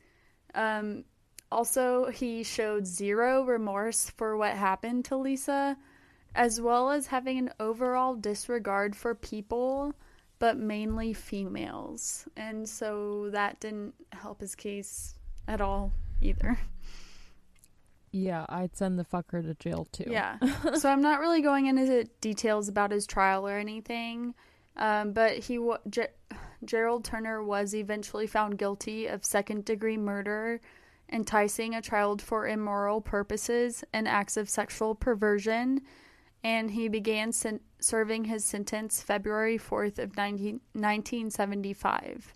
[0.53, 1.05] Um,
[1.51, 5.77] also, he showed zero remorse for what happened to Lisa,
[6.39, 9.93] as well as having an overall disregard for people,
[10.39, 12.25] but mainly females.
[12.37, 15.15] And so that didn't help his case
[15.49, 16.57] at all either.
[18.11, 20.05] Yeah, I'd send the fucker to jail too.
[20.07, 20.37] Yeah.
[20.75, 24.33] so I'm not really going into details about his trial or anything.
[24.77, 26.13] Um, but he wa- Ger-
[26.63, 30.61] Gerald Turner was eventually found guilty of second degree murder,
[31.11, 35.81] enticing a child for immoral purposes, and acts of sexual perversion,
[36.43, 42.33] and he began sen- serving his sentence February 4th of 19- 1975.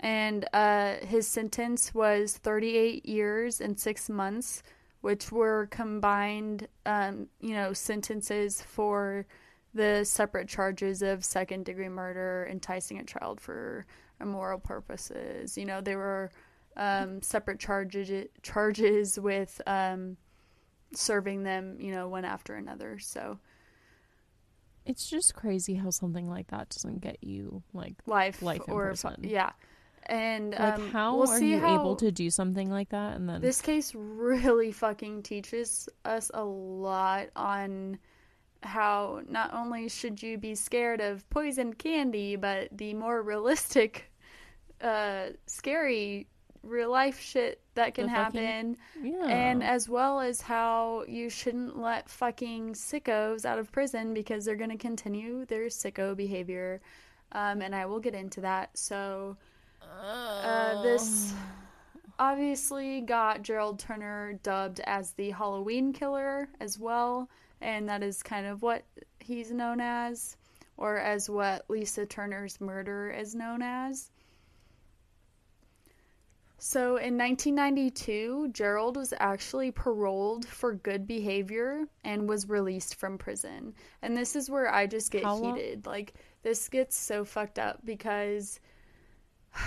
[0.00, 4.62] And uh, his sentence was 38 years and six months,
[5.00, 9.26] which were combined, um, you know, sentences for
[9.74, 13.86] the separate charges of second degree murder, enticing a child for
[14.20, 15.58] immoral purposes.
[15.58, 16.30] You know, they were
[16.76, 20.16] um, separate charges charges with um,
[20.94, 22.98] serving them, you know, one after another.
[22.98, 23.38] So
[24.86, 28.94] It's just crazy how something like that doesn't get you like life, Life in or
[29.22, 29.52] yeah,
[30.06, 33.16] and like um, how we'll are see you how able to do something like that
[33.16, 37.98] and then This case really fucking teaches us a lot on
[38.62, 44.10] how not only should you be scared of poison candy, but the more realistic,
[44.80, 46.26] uh, scary
[46.62, 48.76] real life shit that can The fucking- happen.
[49.02, 54.44] yeah And as well as how you shouldn't let fucking sickos out of prison because
[54.44, 56.80] they're going to continue their sicko behavior.
[57.32, 58.76] Um, and I will get into that.
[58.76, 59.36] So,
[59.82, 61.32] uh, this
[62.18, 67.28] obviously got Gerald Turner dubbed as the Halloween killer as well.
[67.60, 68.84] And that is kind of what
[69.20, 70.36] he's known as,
[70.76, 74.10] or as what Lisa Turner's murder is known as.
[76.60, 83.74] So in 1992, Gerald was actually paroled for good behavior and was released from prison.
[84.02, 85.86] And this is where I just get How long- heated.
[85.86, 88.58] Like, this gets so fucked up because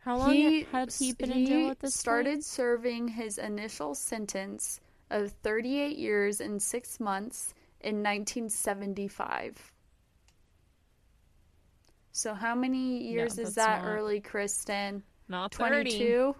[0.00, 2.44] how long he had he been in jail at this started point?
[2.44, 4.80] serving his initial sentence
[5.10, 9.71] of 38 years and 6 months in 1975.
[12.12, 15.02] So how many years is that not- early, Kristen?
[15.28, 16.34] not 30 22?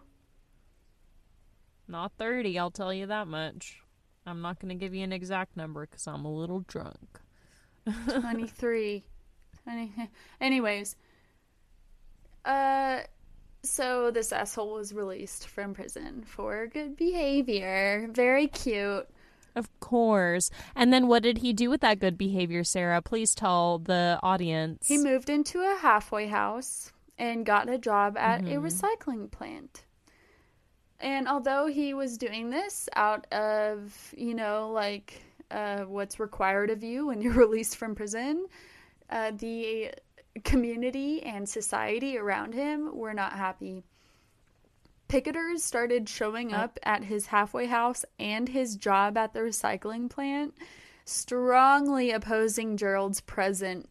[1.89, 3.81] not 30 i'll tell you that much.
[4.27, 7.21] I'm not going to give you an exact number because i'm a little drunk.
[7.87, 9.03] 23
[9.65, 9.93] 20
[10.41, 10.97] anyways.
[12.45, 13.01] Uh
[13.65, 18.09] so this asshole was released from prison for good behavior.
[18.13, 19.09] Very cute
[19.55, 20.51] Of course.
[20.75, 23.03] And then what did he do with that good behavior, Sarah?
[23.03, 24.89] Please tell the audience.
[24.89, 28.65] he moved into a halfway house and got a job at a Mm-hmm.
[28.67, 29.85] recycling plant
[30.99, 36.83] and although he was doing this out of you know like uh, what's required of
[36.83, 38.47] you when you're released from prison
[39.11, 39.91] uh, the
[40.45, 43.85] community and society around him were not happy.
[45.13, 50.55] Picketers started showing up at his halfway house and his job at the recycling plant
[51.05, 53.89] strongly opposing Gerald's present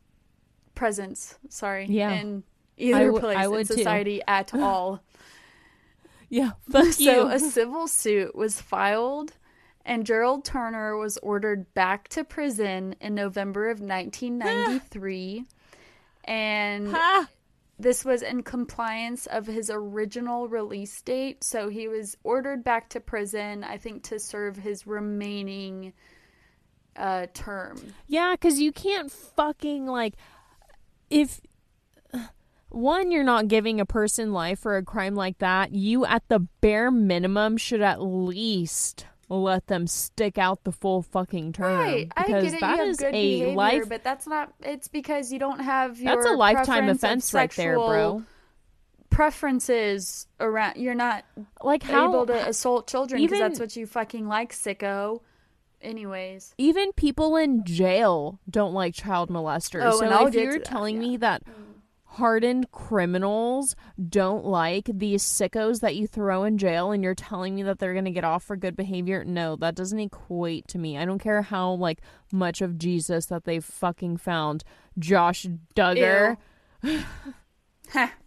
[0.75, 1.37] presence.
[1.49, 2.11] Sorry, Yeah.
[2.11, 2.43] in
[2.77, 3.73] either w- place I in would too.
[3.75, 5.03] society at all.
[6.29, 7.27] Yeah, fuck so you.
[7.27, 9.33] a civil suit was filed,
[9.85, 15.45] and Gerald Turner was ordered back to prison in November of 1993,
[16.23, 17.27] and Ha!
[17.81, 21.43] This was in compliance of his original release date.
[21.43, 25.93] So he was ordered back to prison, I think, to serve his remaining
[26.95, 27.93] uh, term.
[28.07, 30.15] Yeah, because you can't fucking like
[31.09, 31.41] if
[32.69, 35.73] one you're not giving a person life for a crime like that.
[35.73, 39.05] You at the bare minimum should at least
[39.39, 42.59] let them stick out the full fucking term Right, I because get it.
[42.59, 43.89] that you have is good a behavior, life.
[43.89, 44.53] but that's not.
[44.61, 46.15] It's because you don't have your.
[46.15, 48.23] That's a lifetime offense right there, bro.
[49.09, 50.77] Preferences around.
[50.77, 51.25] You're not
[51.61, 55.21] Like how able to assault children because that's what you fucking like, sicko.
[55.81, 59.81] Anyways, even people in jail don't like child molesters.
[59.83, 61.01] Oh, so and I'll if you're to that, telling yeah.
[61.01, 61.53] me that mm.
[62.15, 63.73] Hardened criminals
[64.09, 67.93] don't like these sickos that you throw in jail and you're telling me that they're
[67.93, 70.97] going to get off for good behavior, no, that doesn't equate to me.
[70.97, 72.01] I don't care how like
[72.31, 74.65] much of Jesus that they've fucking found.
[74.99, 76.35] Josh Duggar.
[76.83, 78.07] Heh.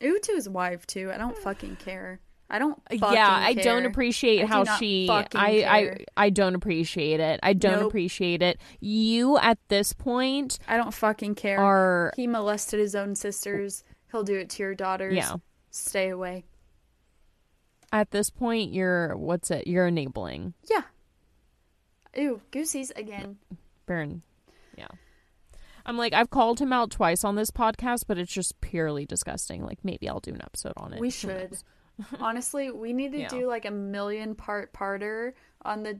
[0.04, 1.10] Ooh to his wife too.
[1.12, 2.20] I don't fucking care.
[2.50, 2.78] I don't.
[2.90, 6.04] Yeah, I don't appreciate I how not she I, I.
[6.16, 7.40] I don't appreciate it.
[7.42, 7.88] I don't Nope.
[7.88, 8.58] appreciate it.
[8.80, 11.58] You at this point I don't fucking care.
[11.60, 13.84] are He molested his own sisters.
[14.10, 15.14] He'll do it to your daughters.
[15.14, 15.36] yeah.
[15.70, 16.46] Stay away.
[17.92, 19.66] At this point, you're what's it?
[19.66, 20.54] You're enabling.
[20.70, 20.82] Yeah.
[22.16, 23.36] Ew, goosies again.
[23.86, 24.22] Baron.
[24.76, 24.88] Yeah.
[25.86, 29.64] I'm like, I've called him out twice on this podcast, but it's just purely disgusting.
[29.64, 31.00] Like, maybe I'll do an episode on it.
[31.00, 31.58] We should.
[32.20, 33.28] Honestly, we need to Yeah.
[33.28, 35.32] do like a million part parter
[35.64, 35.98] on the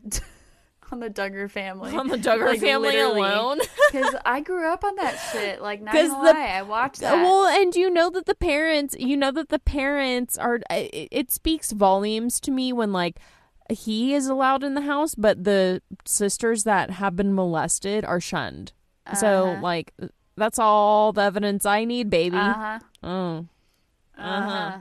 [0.93, 1.95] on the Duggar family.
[1.95, 3.21] On the Duggar Like, family literally.
[3.21, 3.59] alone.
[3.93, 5.61] Because I grew up on that shit.
[5.63, 7.15] Like, not gonna the- lie, I watched that.
[7.15, 11.33] well, and you know that the parents, you know that the parents are, it, it
[11.33, 13.19] speaks volumes to me when, like,
[13.71, 18.73] he is allowed in the house, but the sisters that have been molested are shunned.
[19.15, 19.63] So, Uh-huh.
[19.63, 19.95] like,
[20.37, 22.37] that's all the evidence I need, baby.
[22.37, 22.79] uh huh.
[23.03, 23.47] Oh.
[24.19, 24.29] Uh huh.
[24.31, 24.79] Uh-huh.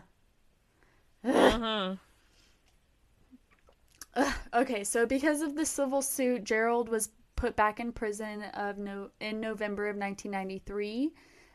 [4.53, 9.11] Okay, so because of the civil suit, Gerald was put back in prison of no
[9.19, 11.13] in November of 1993,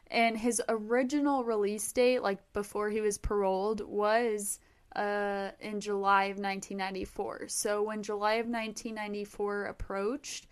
[0.09, 4.61] and his original release date, like before he was paroled, was
[4.95, 7.49] uh, in July of 1994.
[7.49, 10.47] So when July of 1994 approached,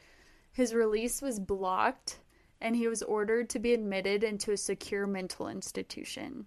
[0.52, 2.18] his release was blocked,
[2.60, 6.46] and he was ordered to be admitted into a secure mental institution.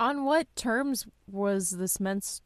[0.00, 2.40] On what terms was this meant?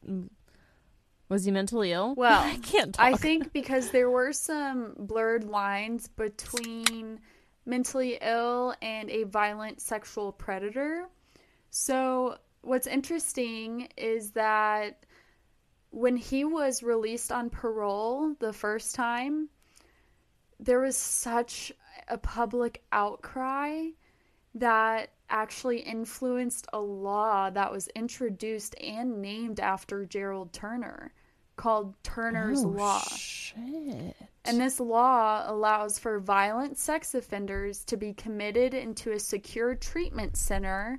[1.28, 2.14] Was he mentally ill?
[2.16, 3.04] Well, I can't talk.
[3.04, 7.20] I think because there were some blurred lines between
[7.64, 11.08] mentally ill and a violent sexual predator.
[11.70, 15.04] So, what's interesting is that
[15.90, 19.48] when he was released on parole the first time,
[20.58, 21.72] there was such
[22.08, 23.88] a public outcry
[24.54, 31.12] that actually influenced a law that was introduced and named after Gerald Turner
[31.56, 33.02] called Turner's Oh, Law.
[33.16, 34.16] Shit.
[34.44, 40.36] And this law allows for violent sex offenders to be committed into a secure treatment
[40.36, 40.98] center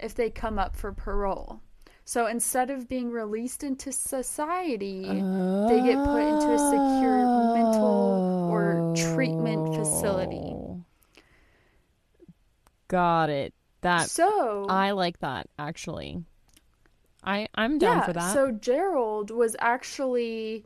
[0.00, 1.60] if they come up for parole.
[2.06, 8.94] So instead of being released into society, they get put into a secure mental or
[8.94, 10.54] treatment facility.
[12.88, 13.54] Got it.
[13.80, 16.24] That So I like that actually.
[17.22, 18.32] I I'm down yeah, for that.
[18.32, 20.64] so Gerald was actually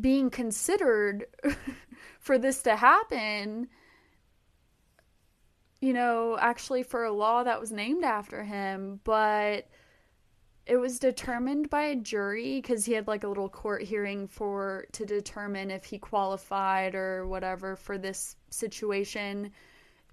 [0.00, 1.26] being considered
[2.20, 3.68] for this to happen.
[5.80, 9.68] You know, actually for a law that was named after him, but
[10.66, 14.86] it was determined by a jury because he had like a little court hearing for
[14.92, 19.52] to determine if he qualified or whatever for this situation.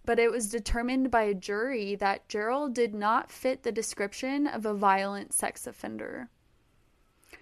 [0.06, 4.66] But it was determined by a jury that Gerald did not fit the description of
[4.66, 6.30] a violent sex offender.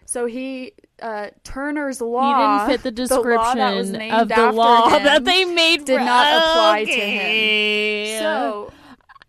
[0.05, 4.27] So he, uh, Turner's law, he didn't fit the law that was description named of
[4.29, 8.19] the law that they made did for- not apply to him.
[8.19, 8.73] So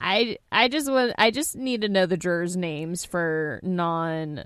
[0.00, 4.44] I I just want I just need to know the jurors' names for non.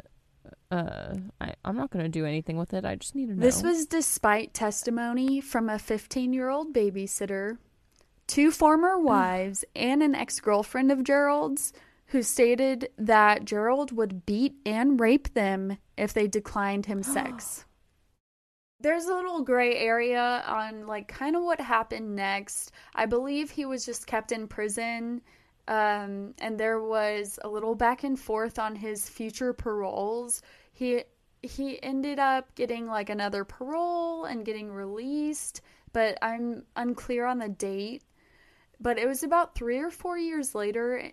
[0.71, 2.85] Uh, I I'm not gonna do anything with it.
[2.85, 3.41] I just need to know.
[3.41, 7.57] This was despite testimony from a 15 year old babysitter,
[8.27, 11.73] two former wives, and an ex girlfriend of Gerald's
[12.07, 17.65] who stated that Gerald would beat and rape them if they declined him sex.
[18.81, 22.73] there's a little gray area on like kind of what happened next.
[22.95, 25.23] I believe he was just kept in prison.
[25.69, 30.43] Um, and there was a little back and forth on his future paroles.
[30.73, 31.03] He
[31.43, 35.61] he ended up getting like another parole and getting released,
[35.93, 38.03] but I'm unclear on the date.
[38.81, 41.11] But it was about three or four years later,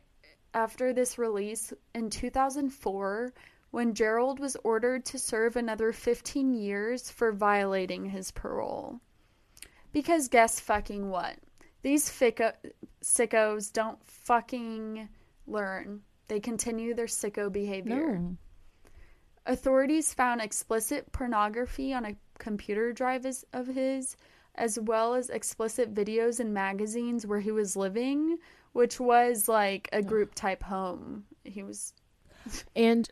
[0.54, 3.34] after this release in 2004,
[3.72, 9.00] when Gerald was ordered to serve another 15 years for violating his parole.
[9.92, 11.38] Because guess fucking what?
[11.82, 12.54] These ficko-
[13.04, 15.10] sickos don't fucking
[15.48, 16.02] learn.
[16.28, 18.20] They continue their sicko behavior.
[18.20, 18.38] No.
[19.46, 24.16] Authorities found explicit pornography on a computer drive of his,
[24.56, 28.38] as well as explicit videos in magazines where he was living,
[28.74, 31.26] which was like a group type home.
[31.44, 31.94] He was
[32.76, 33.10] And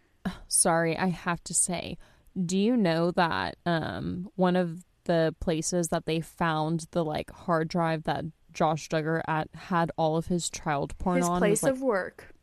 [0.48, 1.98] sorry, I have to say,
[2.46, 7.68] do you know that um one of the places that they found the like hard
[7.68, 11.64] drive that Josh Duggar at had all of his child porn his on place was
[11.64, 12.34] like of work.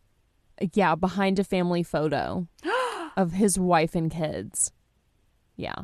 [0.73, 2.47] yeah, behind a family photo
[3.17, 4.73] of his wife and kids.
[5.57, 5.83] Yeah.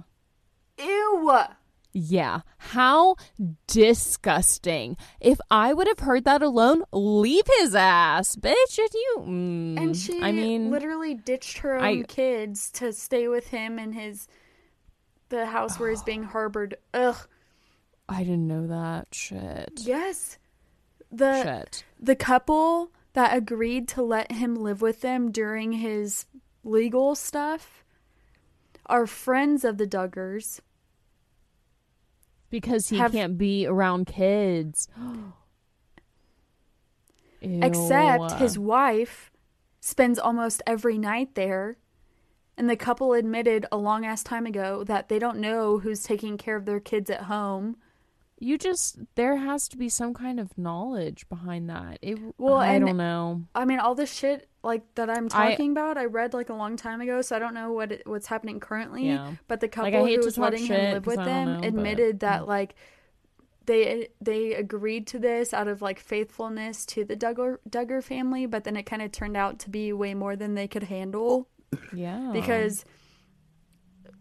[0.79, 1.31] Ew!
[1.97, 2.41] Yeah.
[2.59, 3.15] How
[3.69, 4.97] disgusting.
[5.21, 8.79] If I would have heard that alone, leave his ass, bitch.
[8.79, 9.17] If you.
[9.21, 13.79] Mm, And she I mean, literally ditched her own I- kids to stay with him
[13.79, 14.27] in his
[15.29, 16.77] the house where he's being harbored.
[16.93, 17.17] Ugh.
[18.09, 19.09] I didn't know that.
[19.15, 19.73] Shit.
[19.77, 20.39] Yes.
[21.13, 21.85] The Shit.
[22.01, 26.27] the couple that agreed to let him live with them during his
[26.65, 27.85] legal stuff
[28.87, 30.59] are friends of the Duggars.
[32.55, 34.87] Because he have- can't be around kids.
[37.43, 39.33] Except his wife
[39.81, 41.79] spends almost every night there.
[42.57, 46.39] And the couple admitted a long ass time ago that they don't know who's taking
[46.39, 47.77] care of their kids at home.
[48.45, 48.99] You just.
[49.15, 51.99] There has to be some kind of knowledge behind that.
[52.03, 53.45] It, Well, I don't know.
[53.55, 56.55] I mean, all this shit like that I'm I- talking about, I read like a
[56.55, 59.07] long time ago, so I don't know what it, what's happening currently.
[59.07, 59.33] Yeah.
[59.49, 62.43] But the couple hate who was letting him live with them know, but- admitted that
[62.43, 62.47] mm.
[62.49, 62.75] like
[63.67, 68.65] they they agreed to this out of like faithfulness to the Duggar Duggar family, but
[68.65, 71.49] then it kind of turned out to be way more than they could handle
[71.95, 72.31] Yeah.
[72.33, 72.85] because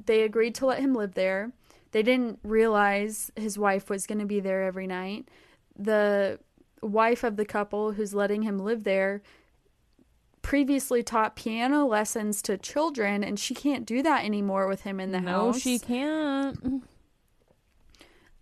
[0.05, 1.51] they agreed to let him live there.
[1.94, 5.30] They didn't realize his wife was going to be there every night.
[5.78, 6.39] The
[6.82, 9.22] wife of the couple who's letting him live there
[10.41, 15.12] previously taught piano lessons to children and she can't do that anymore with him in
[15.12, 15.56] the no, house.
[15.56, 16.84] No, she can't.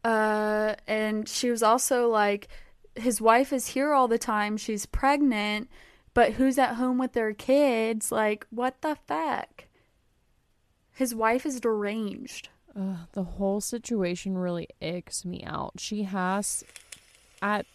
[0.04, 2.48] Uh, and she was also like,
[2.96, 4.56] his wife is here all the time.
[4.58, 5.70] She's pregnant,
[6.14, 8.12] but who's at home with their kids?
[8.14, 9.66] Like, what the fuck?
[10.94, 12.50] His wife is deranged.
[12.76, 15.74] Ugh, the whole situation really icks me out.
[15.80, 16.64] She has,
[17.42, 17.66] at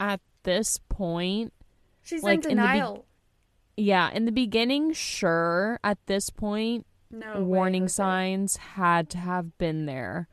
[0.00, 1.52] at this point,
[2.02, 2.62] She's Like, in in the
[3.76, 5.78] be- yeah, in the beginning, sure.
[5.84, 7.92] At this point, no way, warning Jose.
[7.92, 10.28] signs had to have been there.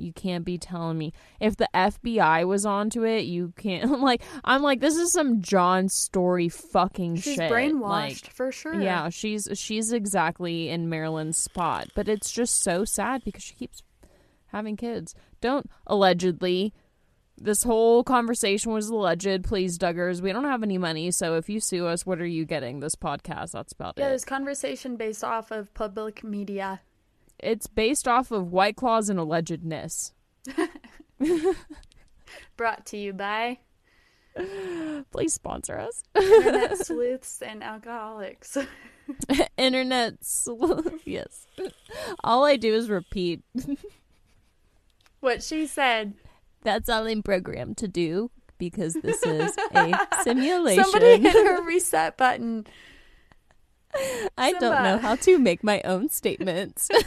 [0.00, 3.26] You can't be telling me if the FBI was onto it.
[3.26, 3.90] You can't.
[3.90, 7.50] I'm like, I'm like, this is some John Story fucking She's shit.
[7.50, 7.80] brainwashed
[8.24, 8.80] Like, for sure.
[8.80, 13.82] Yeah, she's she's exactly in Marilyn's spot, but it's just so sad because she keeps
[14.46, 15.14] having kids.
[15.40, 16.72] Don't allegedly.
[17.42, 19.44] This whole conversation was alleged.
[19.44, 22.44] Please, Duggars, we don't have any money, so if you sue us, what are you
[22.44, 22.80] getting?
[22.80, 23.52] This podcast.
[23.52, 24.06] That's about Yeah, it.
[24.08, 26.82] Yeah, this conversation based off of public media.
[27.42, 30.12] It's based off of White Claws and allegedness.
[32.56, 33.58] Brought to you by
[35.10, 36.02] Please sponsor us.
[36.14, 38.56] Internet Sleuths and Alcoholics.
[39.56, 41.46] Internet, sl- yes.
[42.22, 43.42] All I do is repeat.
[45.20, 46.14] what she said.
[46.62, 50.84] That's all I'm programmed to do because this is a simulation.
[50.84, 52.66] Somebody hit her reset button.
[54.38, 56.88] I don't know how to make my own statements.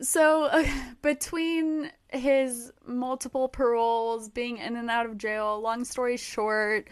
[0.00, 0.64] So, uh,
[1.02, 6.88] between his multiple paroles, being in and out of jail, long story short,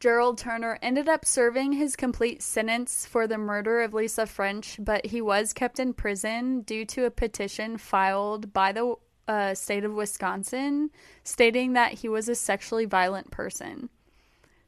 [0.00, 5.06] Gerald Turner ended up serving his complete sentence for the murder of Lisa French, but
[5.06, 8.96] he was kept in prison due to a petition filed by the
[9.28, 10.90] uh, state of Wisconsin
[11.22, 13.88] stating that he was a sexually violent person.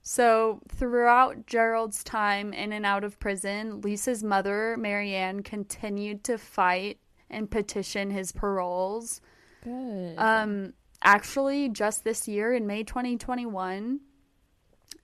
[0.07, 6.99] So, throughout Gerald's time in and out of prison, Lisa's mother, Marianne, continued to fight
[7.31, 9.23] and petition his paroles.
[9.63, 10.15] Good.
[10.19, 14.01] Um, actually, just this year in May 2021,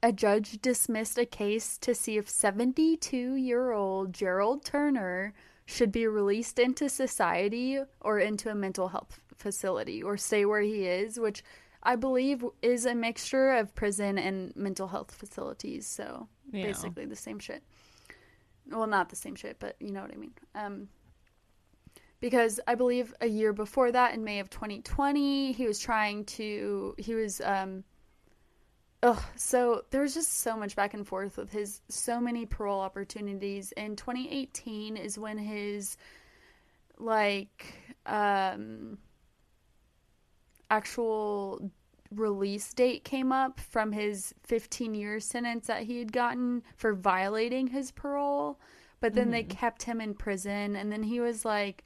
[0.03, 5.33] a judge dismissed a case to see if 72 year old Gerald Turner
[5.65, 10.87] should be released into society or into a mental health facility or stay where he
[10.87, 11.43] is, which
[11.83, 15.87] I believe is a mixture of prison and mental health facilities.
[15.87, 16.63] So Yeah.
[16.63, 17.63] basically the same shit.
[18.71, 20.35] Well, not the same shit, but you know what I mean.
[20.55, 20.89] Um,
[22.21, 26.95] because I believe a year before that, in May of 2020, he was trying to.
[26.99, 27.41] He was.
[27.41, 27.83] Um,
[29.03, 29.23] ugh.
[29.37, 33.73] So there was just so much back and forth with his so many parole opportunities.
[33.73, 35.97] In 2018 is when his
[36.99, 37.73] like
[38.05, 38.99] um
[40.71, 41.71] actual
[42.11, 47.69] release date came up from his 15 year sentence that he had gotten for violating
[47.69, 48.59] his parole
[49.01, 49.51] but then they hmm.
[49.51, 51.85] kept him in prison and then he was like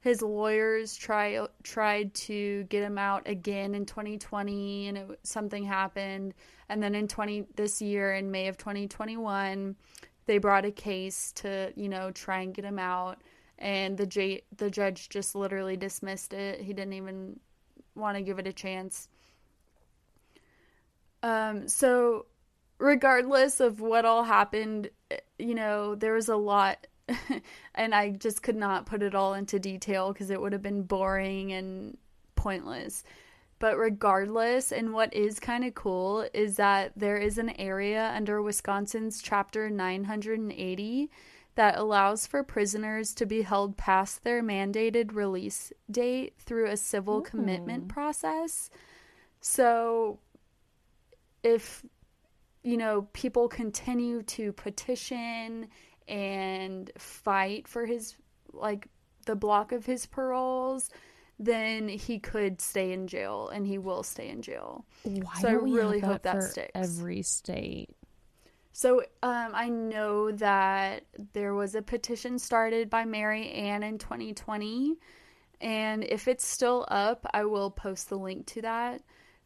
[0.00, 6.34] his lawyers try tried to get him out again in 2020 and it, something happened
[6.68, 9.74] and then in 20 this year in May of 2021
[10.26, 13.18] they brought a case to you know try and get him out
[13.58, 16.60] and the j- the judge just literally dismissed it.
[16.60, 17.38] He didn't even
[17.94, 19.08] want to give it a chance
[21.22, 22.26] um so
[22.78, 24.90] regardless of what all happened
[25.38, 26.86] you know there was a lot
[27.74, 30.82] and I just could not put it all into detail because it would have been
[30.82, 31.96] boring and
[32.34, 33.04] pointless.
[33.58, 38.42] But regardless, and what is kind of cool is that there is an area under
[38.42, 41.10] Wisconsin's Chapter 980
[41.56, 47.20] that allows for prisoners to be held past their mandated release date through a civil
[47.20, 47.88] commitment hmm.
[47.88, 48.70] process.
[49.40, 50.18] So
[51.42, 51.84] if
[52.62, 55.68] you know people continue to petition
[56.08, 58.16] and fight for his
[58.52, 58.88] like
[59.26, 60.90] the block of his paroles
[61.38, 65.52] then he could stay in jail and he will stay in jail Why So I
[65.52, 66.70] really have hope that for sticks.
[66.74, 67.90] Every state.
[68.76, 74.96] So um, i know that there was a petition started by Marianne in 2020
[75.60, 79.00] and if it's still up i will post the link to that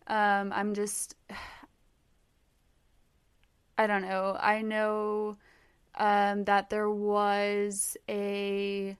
[0.06, 1.14] um, i'm just
[3.78, 5.36] i don't know i know
[5.96, 8.96] um, that there was a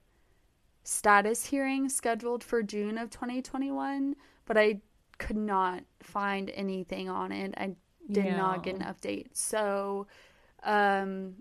[0.82, 4.16] status hearing scheduled for June of 2021,
[4.46, 4.80] but I
[5.18, 7.54] could not find anything on it.
[7.56, 7.76] I
[8.10, 9.28] did not get an update.
[9.32, 10.06] So
[10.62, 11.34] um,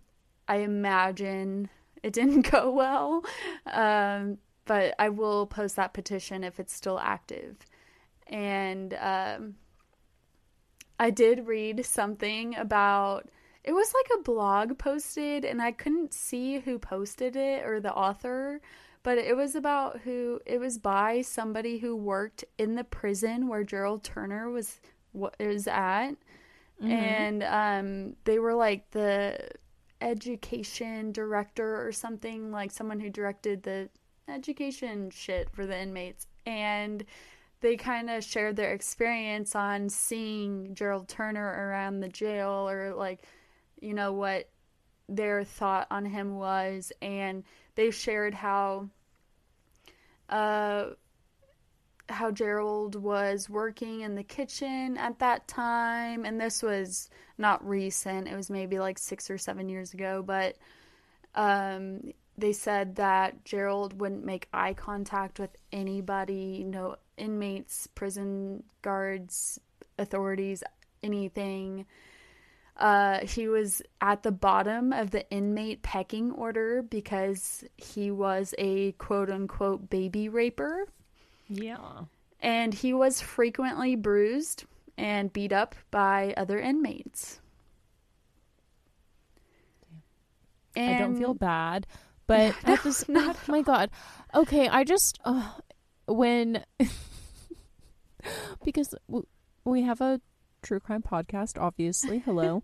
[0.47, 1.69] I imagine
[2.03, 3.23] it didn't go well.
[3.65, 7.57] Um, but I will post that petition if it's still active.
[8.27, 9.55] And um,
[10.99, 13.29] I did read something about
[13.63, 17.93] it was like a blog posted and I couldn't see who posted it or the
[17.93, 18.61] author,
[19.03, 23.65] but it was about who it was by somebody who worked in the prison where
[23.65, 24.79] Gerald Turner was
[25.11, 25.67] what is
[26.81, 26.89] at.
[26.89, 29.49] And um they were like the
[30.01, 33.89] education director or something like someone who directed the
[34.27, 37.03] education shit for the inmates and
[37.61, 43.23] they kind of shared their experience on seeing Gerald Turner around the jail or like
[43.81, 44.49] you know what
[45.09, 47.43] their thought on him was and
[47.75, 48.89] they shared how
[50.29, 50.87] uh
[52.09, 58.27] how Gerald was working in the kitchen at that time and this was not recent
[58.27, 60.55] it was maybe like 6 or 7 years ago but
[61.35, 62.01] um
[62.37, 69.59] they said that Gerald wouldn't make eye contact with anybody, no inmates, prison guards,
[69.97, 70.63] authorities,
[71.01, 71.87] anything.
[72.75, 78.91] Uh, he was at the bottom of the inmate pecking order because he was a
[78.93, 80.87] quote unquote baby raper.
[81.49, 82.05] Yeah.
[82.39, 84.65] And he was frequently bruised
[84.97, 87.39] and beat up by other inmates.
[90.75, 91.87] I don't feel bad,
[92.27, 93.89] but at this, oh my god.
[94.35, 95.53] Okay, I just uh,
[96.05, 96.63] when
[98.63, 98.93] because
[99.63, 100.21] we have a
[100.61, 102.19] true crime podcast, obviously.
[102.19, 102.61] Hello.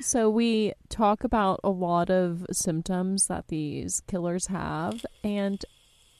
[0.00, 5.64] so we talk about a lot of symptoms that these killers have, and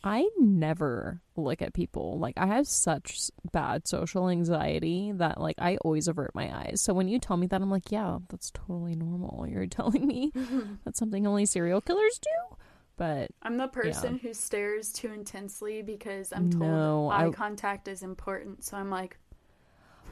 [0.06, 2.18] I never look at people.
[2.18, 6.82] Like I have such bad social anxiety that like I always avert my eyes.
[6.82, 9.46] So when you tell me that I'm like, yeah, that's totally normal.
[9.50, 10.30] You're telling me
[10.84, 12.56] that's something only serial killers do?
[12.96, 17.88] But I'm the person who stares too intensely because I'm told No, eye I- contact
[17.88, 18.62] is important.
[18.62, 19.16] So I'm like,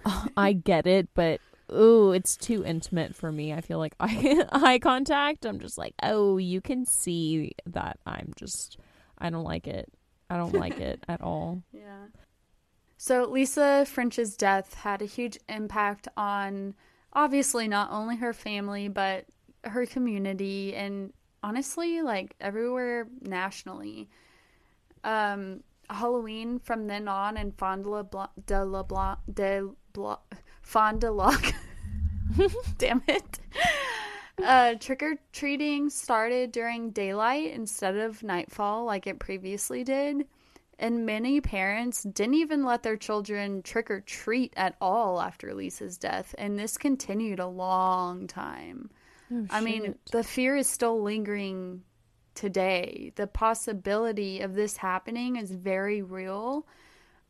[0.36, 1.40] I get it, but
[1.72, 3.53] ooh, it's too intimate for me.
[3.53, 5.45] I feel like eye, eye contact.
[5.45, 8.78] I'm just like, oh, you can see that I'm just,
[9.23, 9.91] I don't like it.
[10.29, 11.62] I don't like it at all.
[11.73, 12.07] yeah.
[12.99, 16.75] So Lisa French's death had a huge impact on
[17.12, 19.27] obviously not only her family, but
[19.64, 21.12] her community and
[21.43, 24.09] honestly, like everywhere nationally.
[25.05, 30.20] Um, Halloween from then on and Fond la Blanc, de la Blanc, de Blanc,
[30.62, 31.55] Fond Lac.
[32.79, 33.41] Damn it.
[34.43, 40.26] Uh, trick or treating started during daylight instead of nightfall like it previously did.
[40.78, 45.97] And many parents didn't even let their children trick or treat at all after Lisa's
[45.97, 46.35] death.
[46.39, 48.91] And this continued a long time.
[49.33, 51.83] Oh, I mean, the fear is still lingering
[52.35, 53.12] today.
[53.14, 56.66] The possibility of this happening is very real.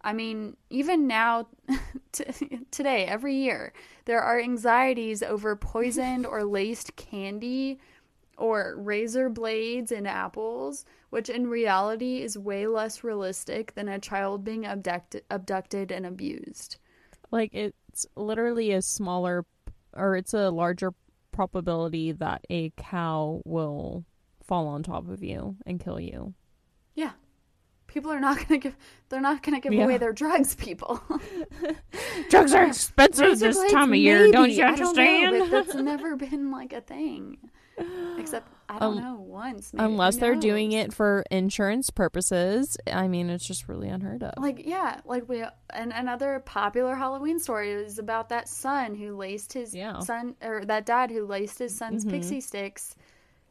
[0.05, 1.48] I mean, even now,
[2.12, 3.72] t- today, every year,
[4.05, 7.78] there are anxieties over poisoned or laced candy
[8.36, 14.44] or razor blades in apples, which in reality is way less realistic than a child
[14.44, 16.76] being abducted, abducted and abused.
[17.30, 19.44] like it's literally a smaller
[19.94, 20.92] or it's a larger
[21.32, 24.05] probability that a cow will
[24.42, 26.34] fall on top of you and kill you.
[26.94, 27.12] Yeah.
[27.93, 28.76] People are not going to give
[29.09, 29.84] they're not going to give Yeah.
[29.84, 31.03] away their drugs, people.
[32.30, 34.55] Drugs are expensive this time of year, don't maybe.
[34.55, 35.53] you I don't know, understand?
[35.53, 37.36] that's never been like a thing.
[38.18, 39.72] Except I don't Um, know once.
[39.72, 39.84] Maybe.
[39.84, 42.76] Unless they're doing it for insurance purposes.
[42.90, 44.32] I mean, it's just really unheard of.
[44.43, 49.53] Like yeah, like we and another popular Halloween story is about that son who laced
[49.53, 49.99] his Yeah.
[50.01, 52.11] son or that dad who laced his son's Mhm.
[52.11, 52.95] pixie sticks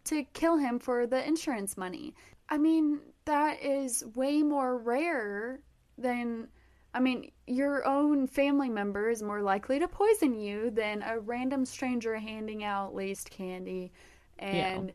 [0.06, 2.14] to kill him for the insurance money.
[2.52, 5.62] I mean, that is way more rare
[5.98, 6.50] than
[6.94, 11.64] I mean, your own family member is more likely to poison you than a random
[11.64, 13.94] stranger handing out laced candy.
[14.38, 14.92] And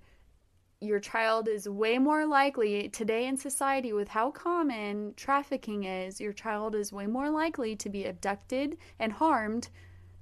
[0.80, 6.34] your child is way more likely today in society with how common trafficking is your
[6.34, 9.70] child is way more likely to be abducted and harmed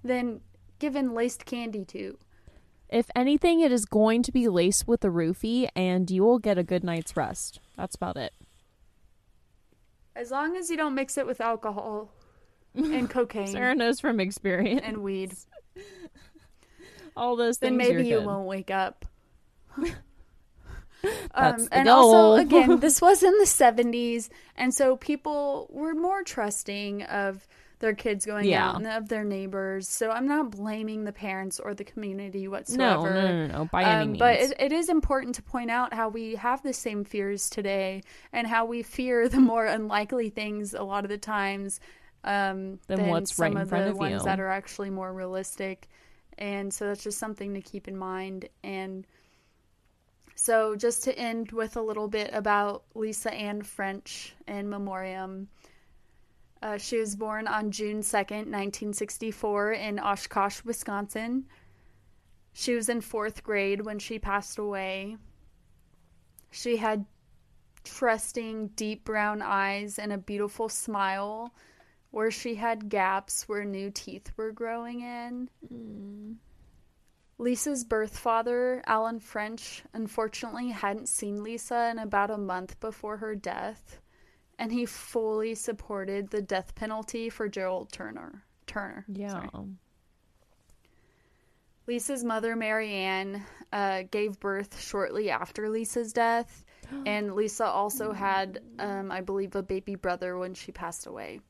[0.05, 0.41] than
[0.79, 2.17] given laced candy to
[2.95, 6.59] If anything, it is going to be laced with a roofie, and you will get
[6.59, 7.59] a good night's rest.
[7.77, 8.33] That's about it.
[10.15, 12.13] as long as you don't mix it with alcohol
[12.77, 14.83] and cocaine Sarah knows from experience.
[14.85, 15.35] and weed
[17.17, 17.71] All those things.
[17.71, 18.27] then maybe you good.
[18.27, 19.05] won't wake up
[19.77, 22.15] um, and goal.
[22.15, 27.47] also again this was in the 70s and so people were more trusting of
[27.85, 28.71] their kids going Yeah.
[28.71, 33.13] out and of their neighbors so i'm not blaming the parents or the community whatsoever
[33.15, 34.19] no, no, no, no, by any Um, means.
[34.19, 38.03] but it, it is important to point out how we have the same fears today
[38.33, 41.79] and how we fear the more unlikely things a lot of the times
[42.25, 44.25] um, Than than what's some right in of front the of ones you.
[44.25, 45.87] that are actually more realistic.
[46.39, 48.49] And so that's just something to keep in mind.
[48.63, 49.07] And
[50.35, 55.49] so just to end with a little bit about Lisa Ann French and memoriam.
[56.63, 61.47] Uh, she was born on June 2nd, 1964, in Oshkosh, Wisconsin.
[62.53, 65.17] She was in fourth grade when she passed away.
[66.51, 67.05] She had
[67.85, 71.55] trusting, deep brown eyes and a beautiful smile
[72.11, 76.39] where she had gaps where new teeth were growing in.
[77.39, 83.35] Lisa's birth father, Alan French, unfortunately hadn't seen Lisa in about a month before her
[83.35, 83.99] death,
[84.59, 88.45] and he fully supported the death penalty for Gerald Turner.
[88.67, 89.05] Turner.
[89.09, 89.31] yeah.
[89.31, 89.49] sorry.
[91.87, 96.65] Lisa's mother, Marianne, uh, gave birth shortly after Lisa's death,
[97.07, 101.41] and Lisa also had, um, I believe, a baby brother when she passed away.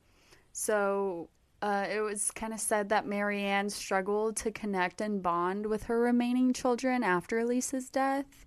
[0.51, 1.29] So
[1.61, 5.99] uh, it was kind of said that Marianne struggled to connect and bond with her
[5.99, 8.45] remaining children after Lisa's death.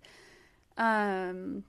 [0.77, 1.65] Um,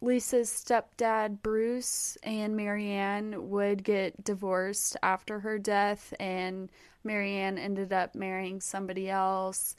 [0.00, 6.70] Lisa's stepdad, Bruce, and Marianne would get divorced after her death, and
[7.02, 9.74] Marianne ended up marrying somebody else.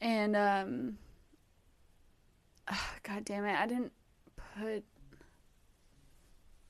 [0.00, 0.98] And, um,
[3.02, 3.92] God damn it, I didn't
[4.36, 4.84] put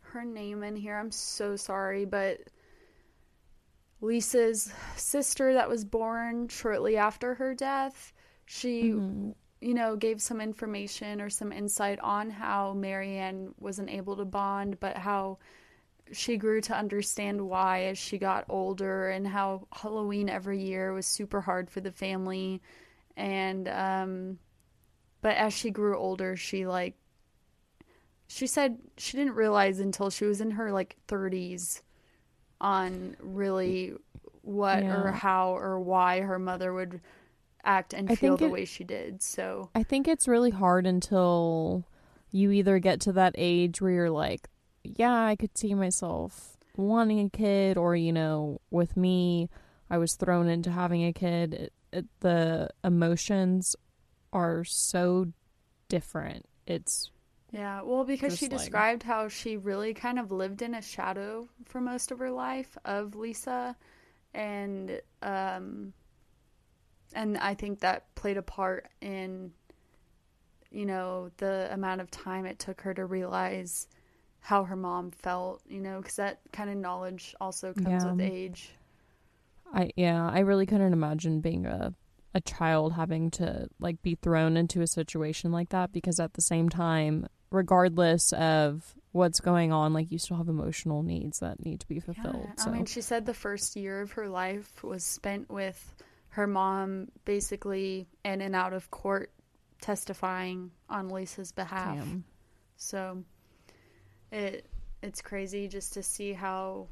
[0.00, 0.96] her name in here.
[0.96, 2.40] I'm so sorry, but
[4.00, 8.12] Lisa's sister that was born shortly after her death,
[8.46, 9.34] she Mhm.
[9.60, 14.78] You know, gave some information or some insight on how Marianne wasn't able to bond,
[14.80, 15.38] but how
[16.12, 21.06] she grew to understand why as she got older and how Halloween every year was
[21.06, 22.62] super hard for the family.
[23.16, 24.38] And, um,
[25.22, 26.94] but as she grew older, she like,
[28.28, 31.80] she said she didn't realize until she was in her like 30s
[32.60, 33.94] on really
[34.42, 37.00] what or how or why her mother would
[37.64, 39.22] act and I feel think the it- way she did.
[39.22, 41.84] So, I think it's really hard until
[42.30, 44.48] you either get to that age where you're like,
[44.84, 49.48] yeah, I could see myself wanting a kid or you know with me
[49.90, 53.74] I was thrown into having a kid it, it, the emotions
[54.32, 55.26] are so
[55.88, 57.10] different it's
[57.50, 61.48] Yeah, well, because she like- described how she really kind of lived in a shadow
[61.64, 63.74] for most of her life of Lisa,
[64.34, 65.92] and um,
[67.14, 69.52] and I think that played a part in,
[70.70, 73.88] you know, the amount of time it took her to realize
[74.40, 75.62] how her mom felt.
[75.68, 78.12] You know, because that kind of knowledge also comes Yeah.
[78.12, 78.70] with age.
[79.72, 81.94] I yeah, I really couldn't imagine being a
[82.34, 86.42] a child having to like be thrown into a situation like that because at the
[86.42, 91.80] same time, regardless of what's going on, like you still have emotional needs that need
[91.80, 92.46] to be fulfilled.
[92.48, 95.94] Yeah, so I mean, she said the first year of her life was spent with
[96.38, 99.32] her mom basically in and out of court
[99.80, 101.96] testifying on Lisa's behalf.
[101.96, 102.22] damn.
[102.76, 103.24] So
[104.30, 104.64] it
[105.02, 106.86] it's crazy just to see how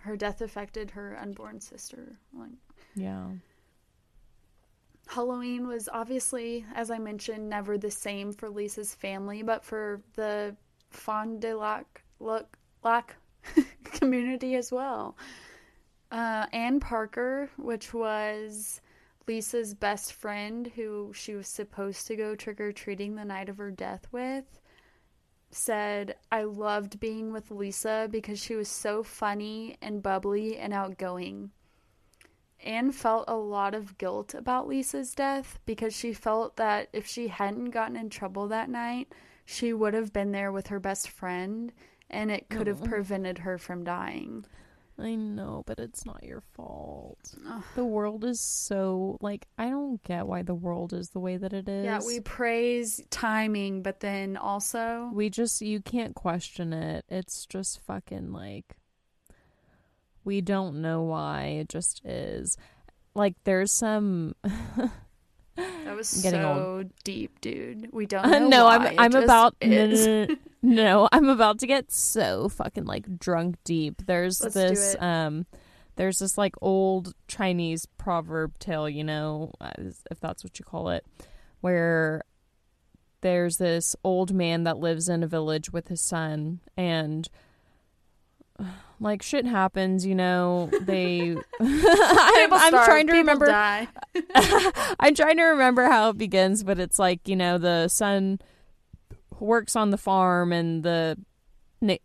[0.00, 2.18] her death affected her unborn sister.
[2.36, 2.50] Like
[2.96, 3.28] Yeah.
[5.06, 10.56] Halloween was obviously, as I mentioned, never the same for Lisa's family, but for the
[10.90, 12.46] Fond du Lac, Lac,
[12.82, 13.14] Lac
[13.84, 15.16] community as well.
[16.10, 18.80] Uh, Anne Parker, which was
[19.26, 23.58] Lisa's best friend who she was supposed to go trick or treating the night of
[23.58, 24.60] her death with,
[25.52, 31.50] said, I loved being with Lisa because she was so funny and bubbly and outgoing.
[32.62, 37.28] Anne felt a lot of guilt about Lisa's death because she felt that if she
[37.28, 39.12] hadn't gotten in trouble that night,
[39.44, 41.72] she would have been there with her best friend
[42.10, 44.44] and it could have prevented her from dying.
[45.00, 47.34] I know, but it's not your fault.
[47.48, 47.62] Ugh.
[47.74, 51.52] The world is so like I don't get why the world is the way that
[51.52, 51.84] it is.
[51.84, 57.04] Yeah, we praise timing, but then also we just you can't question it.
[57.08, 58.76] It's just fucking like
[60.24, 61.44] we don't know why.
[61.60, 62.56] It just is.
[63.14, 64.34] Like there's some
[65.56, 67.88] that was I'm getting so deep, dude.
[67.92, 68.48] We don't know.
[68.48, 70.26] no, I'm I'm about no,
[70.62, 74.02] no, I'm about to get so fucking like drunk deep.
[74.06, 75.46] There's Let's this um
[75.96, 79.70] there's this like old Chinese proverb tale, you know, uh,
[80.10, 81.04] if that's what you call it,
[81.60, 82.22] where
[83.20, 87.28] there's this old man that lives in a village with his son and
[89.00, 90.70] like shit happens, you know.
[90.82, 91.30] They,
[91.60, 93.50] I'm, I'm starve, trying to remember.
[95.00, 98.40] I'm trying to remember how it begins, but it's like you know the son
[99.38, 101.16] works on the farm, and the
[101.80, 101.96] na-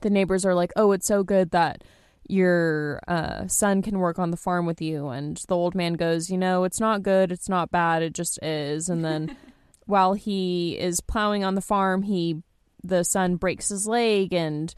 [0.00, 1.84] the neighbors are like, "Oh, it's so good that
[2.26, 6.30] your uh, son can work on the farm with you." And the old man goes,
[6.30, 9.36] "You know, it's not good, it's not bad, it just is." And then
[9.86, 12.42] while he is plowing on the farm, he
[12.82, 14.74] the son breaks his leg and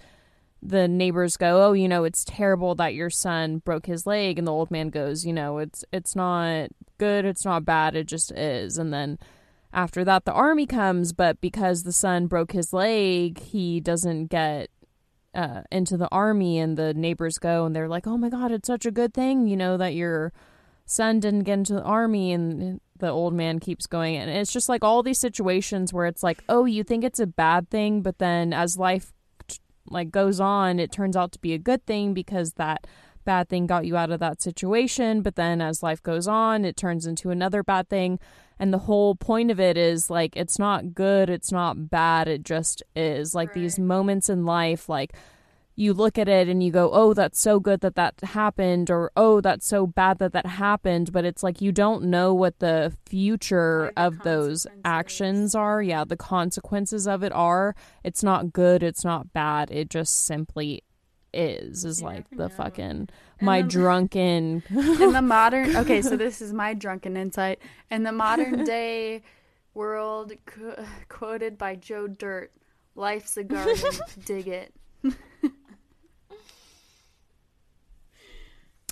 [0.66, 4.46] the neighbors go, "Oh, you know, it's terrible that your son broke his leg." And
[4.46, 8.32] the old man goes, "You know, it's it's not good, it's not bad, it just
[8.32, 9.18] is." And then
[9.72, 14.70] after that the army comes, but because the son broke his leg, he doesn't get
[15.34, 18.66] uh, into the army and the neighbors go and they're like, "Oh my god, it's
[18.66, 20.32] such a good thing, you know, that your
[20.86, 24.70] son didn't get into the army." And the old man keeps going and it's just
[24.70, 28.18] like all these situations where it's like, "Oh, you think it's a bad thing, but
[28.18, 29.12] then as life
[29.90, 32.86] like goes on, it turns out to be a good thing because that
[33.24, 36.76] bad thing got you out of that situation, but then as life goes on, it
[36.76, 38.18] turns into another bad thing.
[38.58, 42.42] And the whole point of it is like it's not good, it's not bad, it
[42.42, 43.34] just is.
[43.34, 45.12] Like these moments in life like
[45.76, 49.12] you look at it and you go, "Oh, that's so good that that happened," or
[49.16, 52.96] "Oh, that's so bad that that happened." But it's like you don't know what the
[53.06, 55.82] future the of those actions are.
[55.82, 57.74] Yeah, the consequences of it are.
[58.02, 58.82] It's not good.
[58.82, 59.70] It's not bad.
[59.70, 60.82] It just simply
[61.34, 61.84] is.
[61.84, 62.48] Is You like the know.
[62.48, 63.08] fucking
[63.42, 64.62] my then- drunken.
[64.70, 67.58] in the modern okay so this is my drunken insight
[67.90, 69.22] in the modern day
[69.74, 70.72] world qu-
[71.10, 72.50] quoted by joe dirt
[72.94, 73.76] life's a garden
[74.24, 74.72] dig it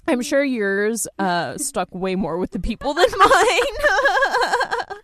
[0.07, 4.99] I'm sure yours uh stuck way more with the people than mine.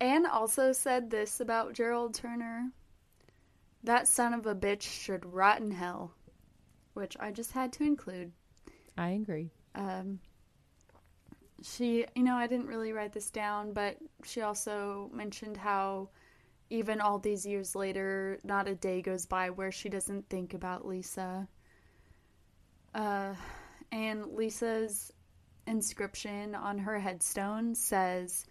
[0.00, 2.70] anne also said this about gerald turner
[3.82, 6.12] that son of a bitch should rot in hell
[6.94, 8.32] which i just had to include
[8.98, 9.50] I agree.
[9.74, 10.20] um,
[11.62, 16.10] she, you know, I didn't really write this down, but she also mentioned how
[16.70, 20.86] even all these years later, not a day goes by where she doesn't think about
[20.86, 21.48] Lisa.
[22.96, 23.34] Uh,
[23.92, 25.12] and Lisa's
[25.66, 28.46] inscription on her headstone says,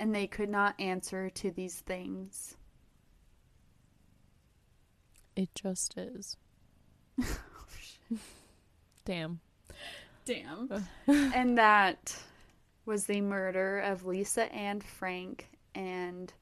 [0.00, 2.56] and they could not answer to these things.
[5.36, 6.36] It just is.
[9.04, 9.38] Damn.
[10.24, 10.84] Damn.
[11.06, 12.16] and that
[12.86, 15.44] was the murder of Lisa Ann French
[15.76, 16.32] and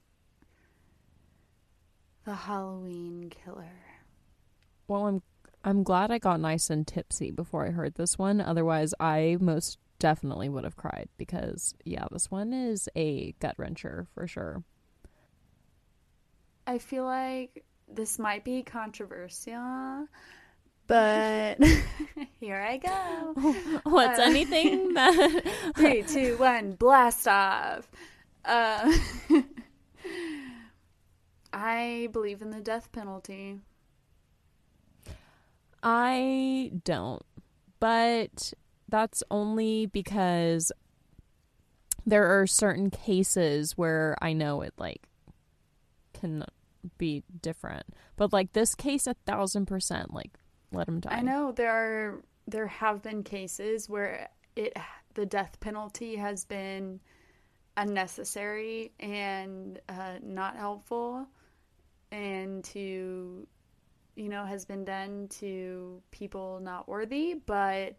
[2.24, 3.68] the Halloween killer.
[4.88, 5.22] Well, I'm
[5.64, 8.40] I'm glad I got nice and tipsy before I heard this one.
[8.40, 14.06] Otherwise, I most definitely would have cried because yeah, this one is a gut wrencher
[14.14, 14.62] for sure.
[16.66, 20.06] I feel like this might be controversial,
[20.86, 21.56] but
[22.40, 23.54] here I go.
[23.84, 25.42] What's Uh, anything that
[25.76, 27.90] Three, two, one, blast off.
[28.44, 28.92] Uh,
[31.54, 33.60] I believe in the death penalty.
[35.85, 37.22] I don't.
[37.78, 38.55] But
[38.89, 40.72] that's only because
[42.07, 45.03] there are certain cases where I know it like
[46.12, 46.45] can
[46.99, 47.85] be different.
[48.16, 50.32] But like this case a thousand percent, like
[50.72, 51.18] let him die.
[51.18, 54.76] I know there are there have been cases where it
[55.14, 57.01] the death penalty has been
[57.76, 61.26] unnecessary and uh, not helpful,
[62.11, 63.47] and to
[64.16, 67.94] you know has been done to people not worthy, but.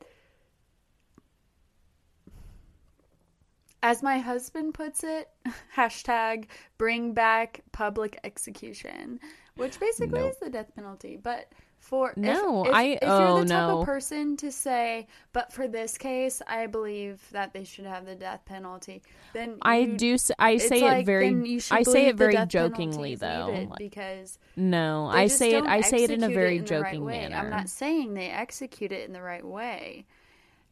[3.83, 5.29] As my husband puts it,
[5.75, 6.45] hashtag
[6.79, 9.19] bring back public execution,
[9.57, 10.31] which basically Nope.
[10.31, 11.17] is the death penalty.
[11.17, 11.51] But
[11.85, 13.79] for No, if, I- if oh, you're the oh, type no.
[13.81, 18.15] of person to say, but for this case, I believe that they should have the
[18.15, 21.77] death penalty, then I you- do s- I say like, it very then you should
[21.77, 23.67] I say it very jokingly though.
[23.77, 27.19] because no, I say it I say it in a very in right joking way.
[27.21, 27.35] manner.
[27.35, 30.05] I'm not saying they execute it in the right way.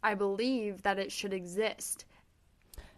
[0.01, 2.05] I believe that it should exist.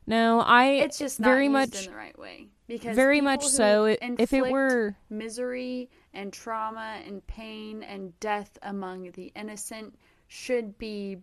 [0.07, 3.85] No, I It's just not very much in the right way because very much so.
[3.85, 9.97] It- if it were misery and trauma and pain and death among the innocent
[10.27, 11.17] should be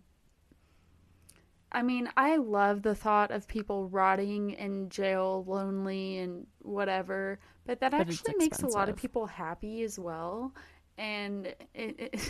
[1.73, 7.79] I mean, I love the thought of people rotting in jail, lonely and whatever, but
[7.79, 10.53] that But actually makes a lot of people happy as well.
[10.99, 12.29] And it,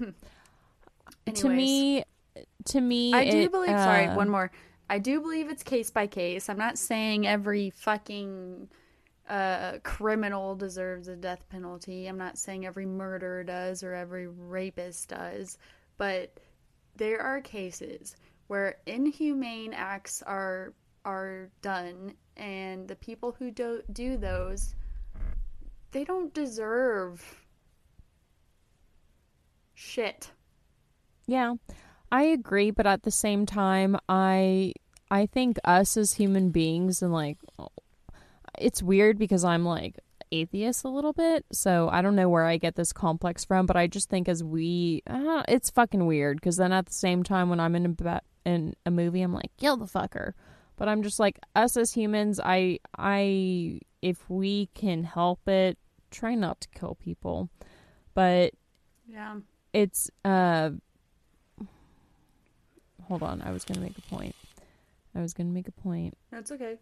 [0.00, 0.14] it
[1.34, 2.02] to me
[2.64, 3.70] to me I do it, believe.
[3.70, 4.50] sorry, uh, one more.
[4.88, 6.48] I do believe it's case by case.
[6.48, 8.68] I'm not saying every fucking
[9.28, 12.06] uh, criminal deserves a death penalty.
[12.06, 15.58] I'm not saying every murderer does or every rapist does,
[15.96, 16.38] but
[16.96, 18.16] there are cases
[18.48, 24.74] where inhumane acts are are done, and the people who do do those,
[25.90, 27.46] they don't deserve
[29.74, 30.30] shit.
[31.26, 31.54] Yeah,
[32.10, 34.74] I agree, but at the same time, I
[35.10, 37.38] I think us as human beings and like
[38.58, 39.98] it's weird because I'm like
[40.30, 43.76] atheist a little bit, so I don't know where I get this complex from, but
[43.76, 47.50] I just think as we, uh, it's fucking weird because then at the same time
[47.50, 50.32] when I'm in a ba- in a movie, I'm like kill the fucker,
[50.76, 55.78] but I'm just like us as humans, I I if we can help it,
[56.10, 57.48] try not to kill people,
[58.14, 58.52] but
[59.06, 59.36] Yeah.
[59.72, 60.70] it's uh
[63.08, 64.34] hold on i was gonna make a point
[65.14, 66.78] i was gonna make a point That's okay.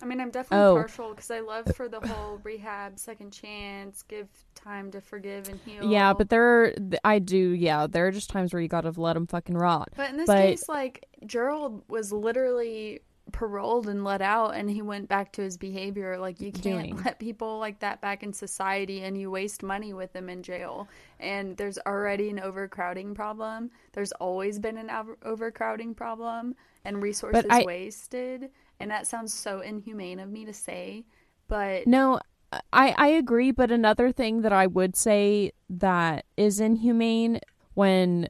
[0.00, 0.74] I mean, I'm definitely Oh.
[0.76, 5.58] partial because I love for the whole rehab, second chance, give time to forgive and
[5.64, 5.84] heal.
[5.88, 6.72] yeah but there are
[7.04, 10.10] i do yeah there are just times where you gotta let them fucking rot But
[10.10, 13.00] in this but- case, like Gerald was literally
[13.30, 16.16] paroled and let out, and he went back to his behavior.
[16.18, 17.02] Like you can't Doing.
[17.04, 20.88] let people like that back in society, and you waste money with them in jail.
[21.20, 23.70] And there's already an overcrowding problem.
[23.92, 24.90] There's always been an
[25.22, 26.54] overcrowding problem,
[26.86, 28.50] and resources I- wasted.
[28.80, 31.04] And that sounds so inhumane of me to say,
[31.48, 32.20] but no
[32.72, 37.40] i i agree but another thing that i would say that is inhumane
[37.74, 38.28] when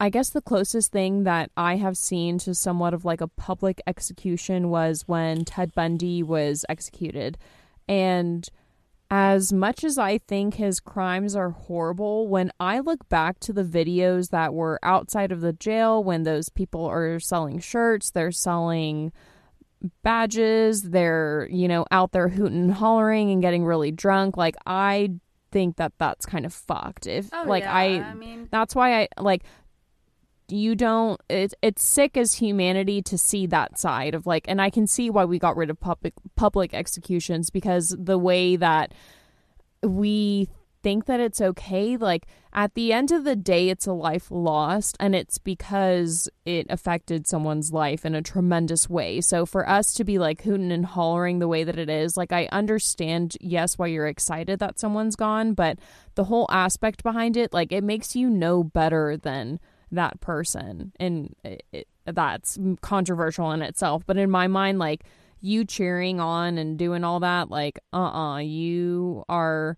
[0.00, 3.80] I guess the closest thing that I have seen to somewhat of like a public
[3.86, 7.38] execution was when Ted Bundy was executed.
[7.88, 8.46] And
[9.10, 13.64] as much as I think his crimes are horrible, when I look back to the
[13.64, 19.12] videos that were outside of the jail, when those people are selling shirts, they're selling
[20.02, 25.10] badges, they're, you know, out there hooting and hollering and getting really drunk, like, I
[25.52, 27.06] think that that's kind of fucked.
[27.06, 29.44] If, oh like, yeah, I, I mean, that's why I like
[30.48, 34.70] you don't it, it's sick as humanity to see that side of like and I
[34.70, 38.92] can see why we got rid of public public executions because the way that
[39.82, 40.48] we
[40.84, 41.96] think that it's okay.
[41.96, 46.66] Like at the end of the day, it's a life lost, and it's because it
[46.68, 49.20] affected someone's life in a tremendous way.
[49.22, 52.32] So for us to be like hooting and hollering the way that it is, like
[52.32, 55.78] I understand, yes, why you're excited that someone's gone, but
[56.14, 59.58] the whole aspect behind it, like it makes you know better than
[59.94, 64.04] that person, and it, it, that's controversial in itself.
[64.06, 65.04] But in my mind, like
[65.40, 69.76] you cheering on and doing all that, like uh uh-uh, uh you are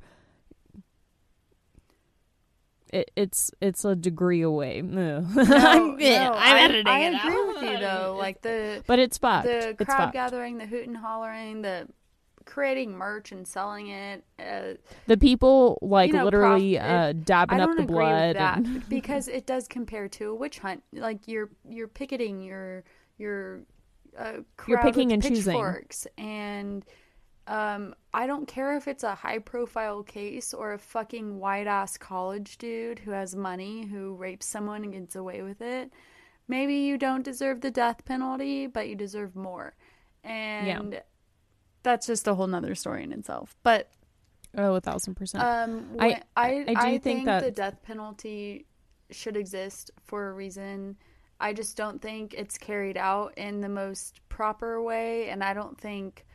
[2.93, 4.83] it, it's it's a degree away.
[4.83, 8.17] No, no, I'm, no, I'm editing I, I agree with you though.
[8.27, 9.47] Like the but it's fucked.
[9.47, 10.13] The it's crowd fucked.
[10.15, 11.89] gathering, the hoot and hollering, the
[12.47, 14.25] creating merch and selling it.
[14.39, 14.75] Uh,
[15.07, 18.89] the people like you know, literally prof- uh, dabbing up the blood and...
[18.89, 20.83] because it does compare to a witch hunt.
[20.93, 22.85] Like you're you're picketing your
[23.19, 23.61] your
[24.19, 25.85] uh, you're picking and choosing
[26.17, 26.85] and
[27.49, 31.97] um, I don't care if it's a high profile case or a fucking white ass
[31.97, 35.93] college dude who has money who rapes someone and gets away with it.
[36.49, 39.75] Maybe you don't deserve the death penalty, but you deserve more.
[40.25, 41.01] And yeah.
[41.87, 43.57] That's just a whole nother story in itself.
[43.63, 43.89] But
[44.59, 45.45] oh, a thousand percent.
[45.45, 48.67] Um, I, I, I, do I think, think that the death penalty
[49.11, 50.97] should exist for a reason.
[51.39, 55.79] I just don't think it's carried out in the most proper way, and I don't
[55.81, 56.27] think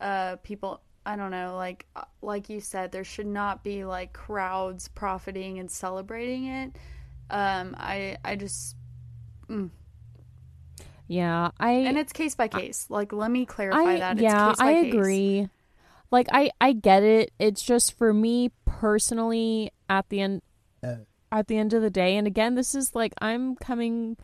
[0.00, 4.12] uh, people I don't know, like uh, like you said, there should not be like
[4.12, 6.76] crowds profiting and celebrating it.
[7.30, 8.76] Um, I I just,
[9.48, 9.70] mm.
[11.08, 12.86] Yeah, I and it's case by case.
[12.90, 14.12] I, like, let me clarify I, that.
[14.16, 14.94] It's yeah, I case.
[14.94, 15.48] agree.
[16.10, 17.32] Like, I I get it.
[17.38, 19.72] It's just for me personally.
[19.90, 20.42] At the end,
[20.84, 20.96] uh.
[21.32, 24.16] at the end of the day, and again, this is like I'm coming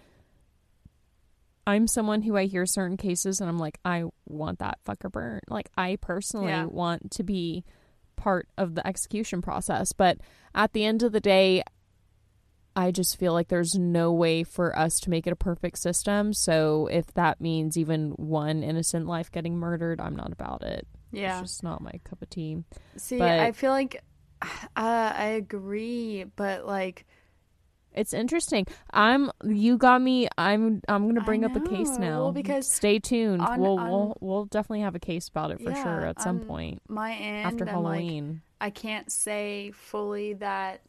[1.67, 5.51] I'm someone who I hear certain cases and I'm like, I want that fucker burnt.
[5.51, 6.67] Like, I personally yeah.
[6.67, 7.65] want to be
[8.17, 9.93] part of the execution process.
[9.93, 10.19] But
[10.55, 11.63] at the end of the day,
[12.77, 16.33] I just feel like there's no way for us to make it a perfect system.
[16.33, 20.87] So if that means even one innocent life getting murdered, I'm not about it.
[21.13, 21.41] Yeah.
[21.41, 22.65] It's just not my cup of tea.
[22.97, 24.03] See, but, I feel like
[24.43, 24.47] uh,
[24.77, 27.07] I agree, but like
[27.95, 28.67] it's interesting.
[28.91, 30.29] I'm you got me.
[30.37, 32.23] I'm I'm gonna bring up a case now.
[32.23, 33.41] Well, because stay tuned.
[33.41, 36.21] On, we'll on, we'll we'll definitely have a case about it for yeah, sure at
[36.21, 36.83] some point.
[36.89, 38.43] My end after Halloween.
[38.61, 40.81] Like, I can't say fully that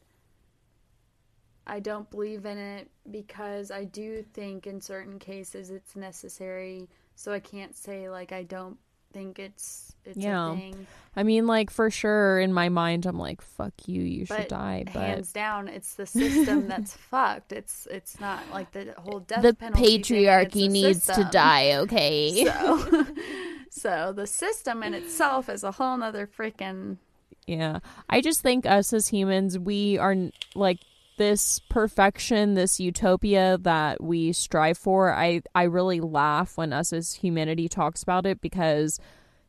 [1.66, 6.88] I don't believe in it because I do think in certain cases it's necessary.
[7.14, 8.78] So I can't say like I don't
[9.16, 10.52] think it's it's yeah.
[10.52, 10.86] a thing.
[11.16, 14.48] I mean, like for sure in my mind, I'm like, "Fuck you, you but should
[14.48, 17.52] die." But hands down, it's the system that's fucked.
[17.52, 19.98] It's it's not like the whole death the penalty.
[19.98, 21.24] patriarchy needs system.
[21.24, 21.72] to die.
[21.78, 23.06] Okay, so
[23.70, 26.98] so the system in itself is a whole nother freaking.
[27.46, 27.78] Yeah,
[28.10, 30.14] I just think us as humans, we are
[30.54, 30.80] like
[31.16, 37.14] this perfection, this utopia that we strive for, I, I really laugh when us as
[37.14, 39.00] humanity talks about it because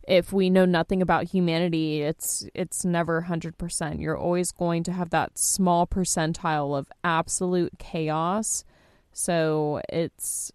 [0.07, 4.02] if we know nothing about humanity, it's it's never 100%.
[4.02, 8.64] You're always going to have that small percentile of absolute chaos.
[9.11, 10.52] So it's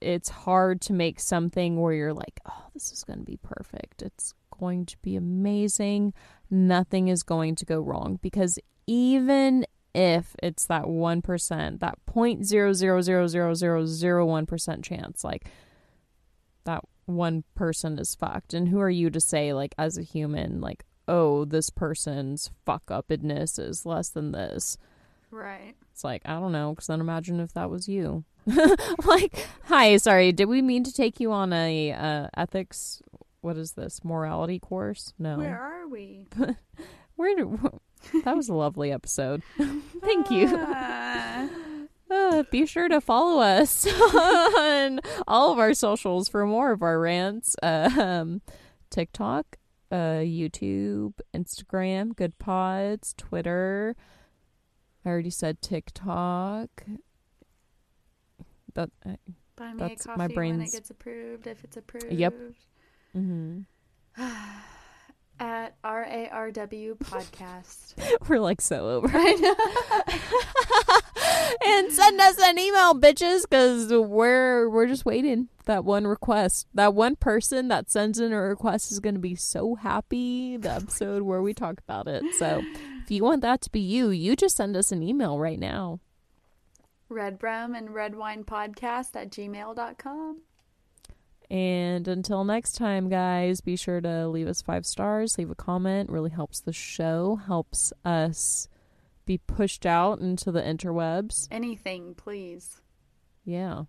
[0.00, 4.02] it's hard to make something where you're like, "Oh, this is going to be perfect.
[4.02, 6.12] It's going to be amazing.
[6.50, 8.58] Nothing is going to go wrong." Because
[8.88, 9.64] even
[9.94, 15.50] if it's that 1%, that 0.0000001% chance, like
[16.64, 18.52] that one person is fucked.
[18.54, 22.90] And who are you to say, like, as a human, like, oh, this person's fuck
[22.90, 24.76] upness is less than this?
[25.30, 25.74] Right.
[25.92, 28.24] It's like, I don't know, because then imagine if that was you.
[29.04, 33.02] like, hi, sorry, did we mean to take you on a uh, ethics,
[33.40, 35.12] what is this, morality course?
[35.18, 35.38] No.
[35.38, 36.26] Where are we?
[37.16, 37.80] Where do,
[38.24, 39.42] that was a lovely episode.
[40.00, 40.56] Thank you.
[42.10, 46.98] Uh, be sure to follow us on all of our socials for more of our
[46.98, 47.54] rants.
[47.62, 48.40] Uh, um,
[48.90, 49.56] TikTok,
[49.90, 53.94] uh, YouTube, Instagram, Good Pods, Twitter.
[55.04, 56.70] I already said TikTok.
[58.74, 59.16] That uh,
[59.56, 60.58] Buy me that's a coffee my brain's...
[60.58, 61.46] when it gets approved.
[61.46, 62.12] If it's approved.
[62.12, 62.34] Yep.
[63.16, 64.22] Mm-hmm.
[65.40, 68.28] at RARW podcast.
[68.28, 69.08] We're like so over.
[71.64, 75.48] And send us an email, bitches, because we're we're just waiting.
[75.64, 79.34] That one request, that one person that sends in a request is going to be
[79.34, 80.56] so happy.
[80.56, 82.22] The episode where we talk about it.
[82.38, 82.62] So,
[83.02, 86.00] if you want that to be you, you just send us an email right now.
[87.10, 90.42] Redrum and Red Wine Podcast at gmail.com.
[91.50, 96.10] And until next time, guys, be sure to leave us five stars, leave a comment.
[96.10, 98.68] Really helps the show, helps us
[99.24, 101.48] be pushed out into the interwebs.
[101.50, 102.82] Anything, please.
[103.44, 103.84] Yeah.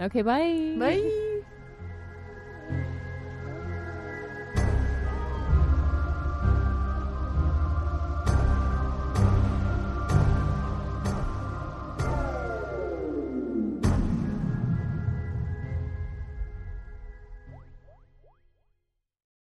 [0.00, 0.76] Okay, bye.
[0.78, 1.42] Bye.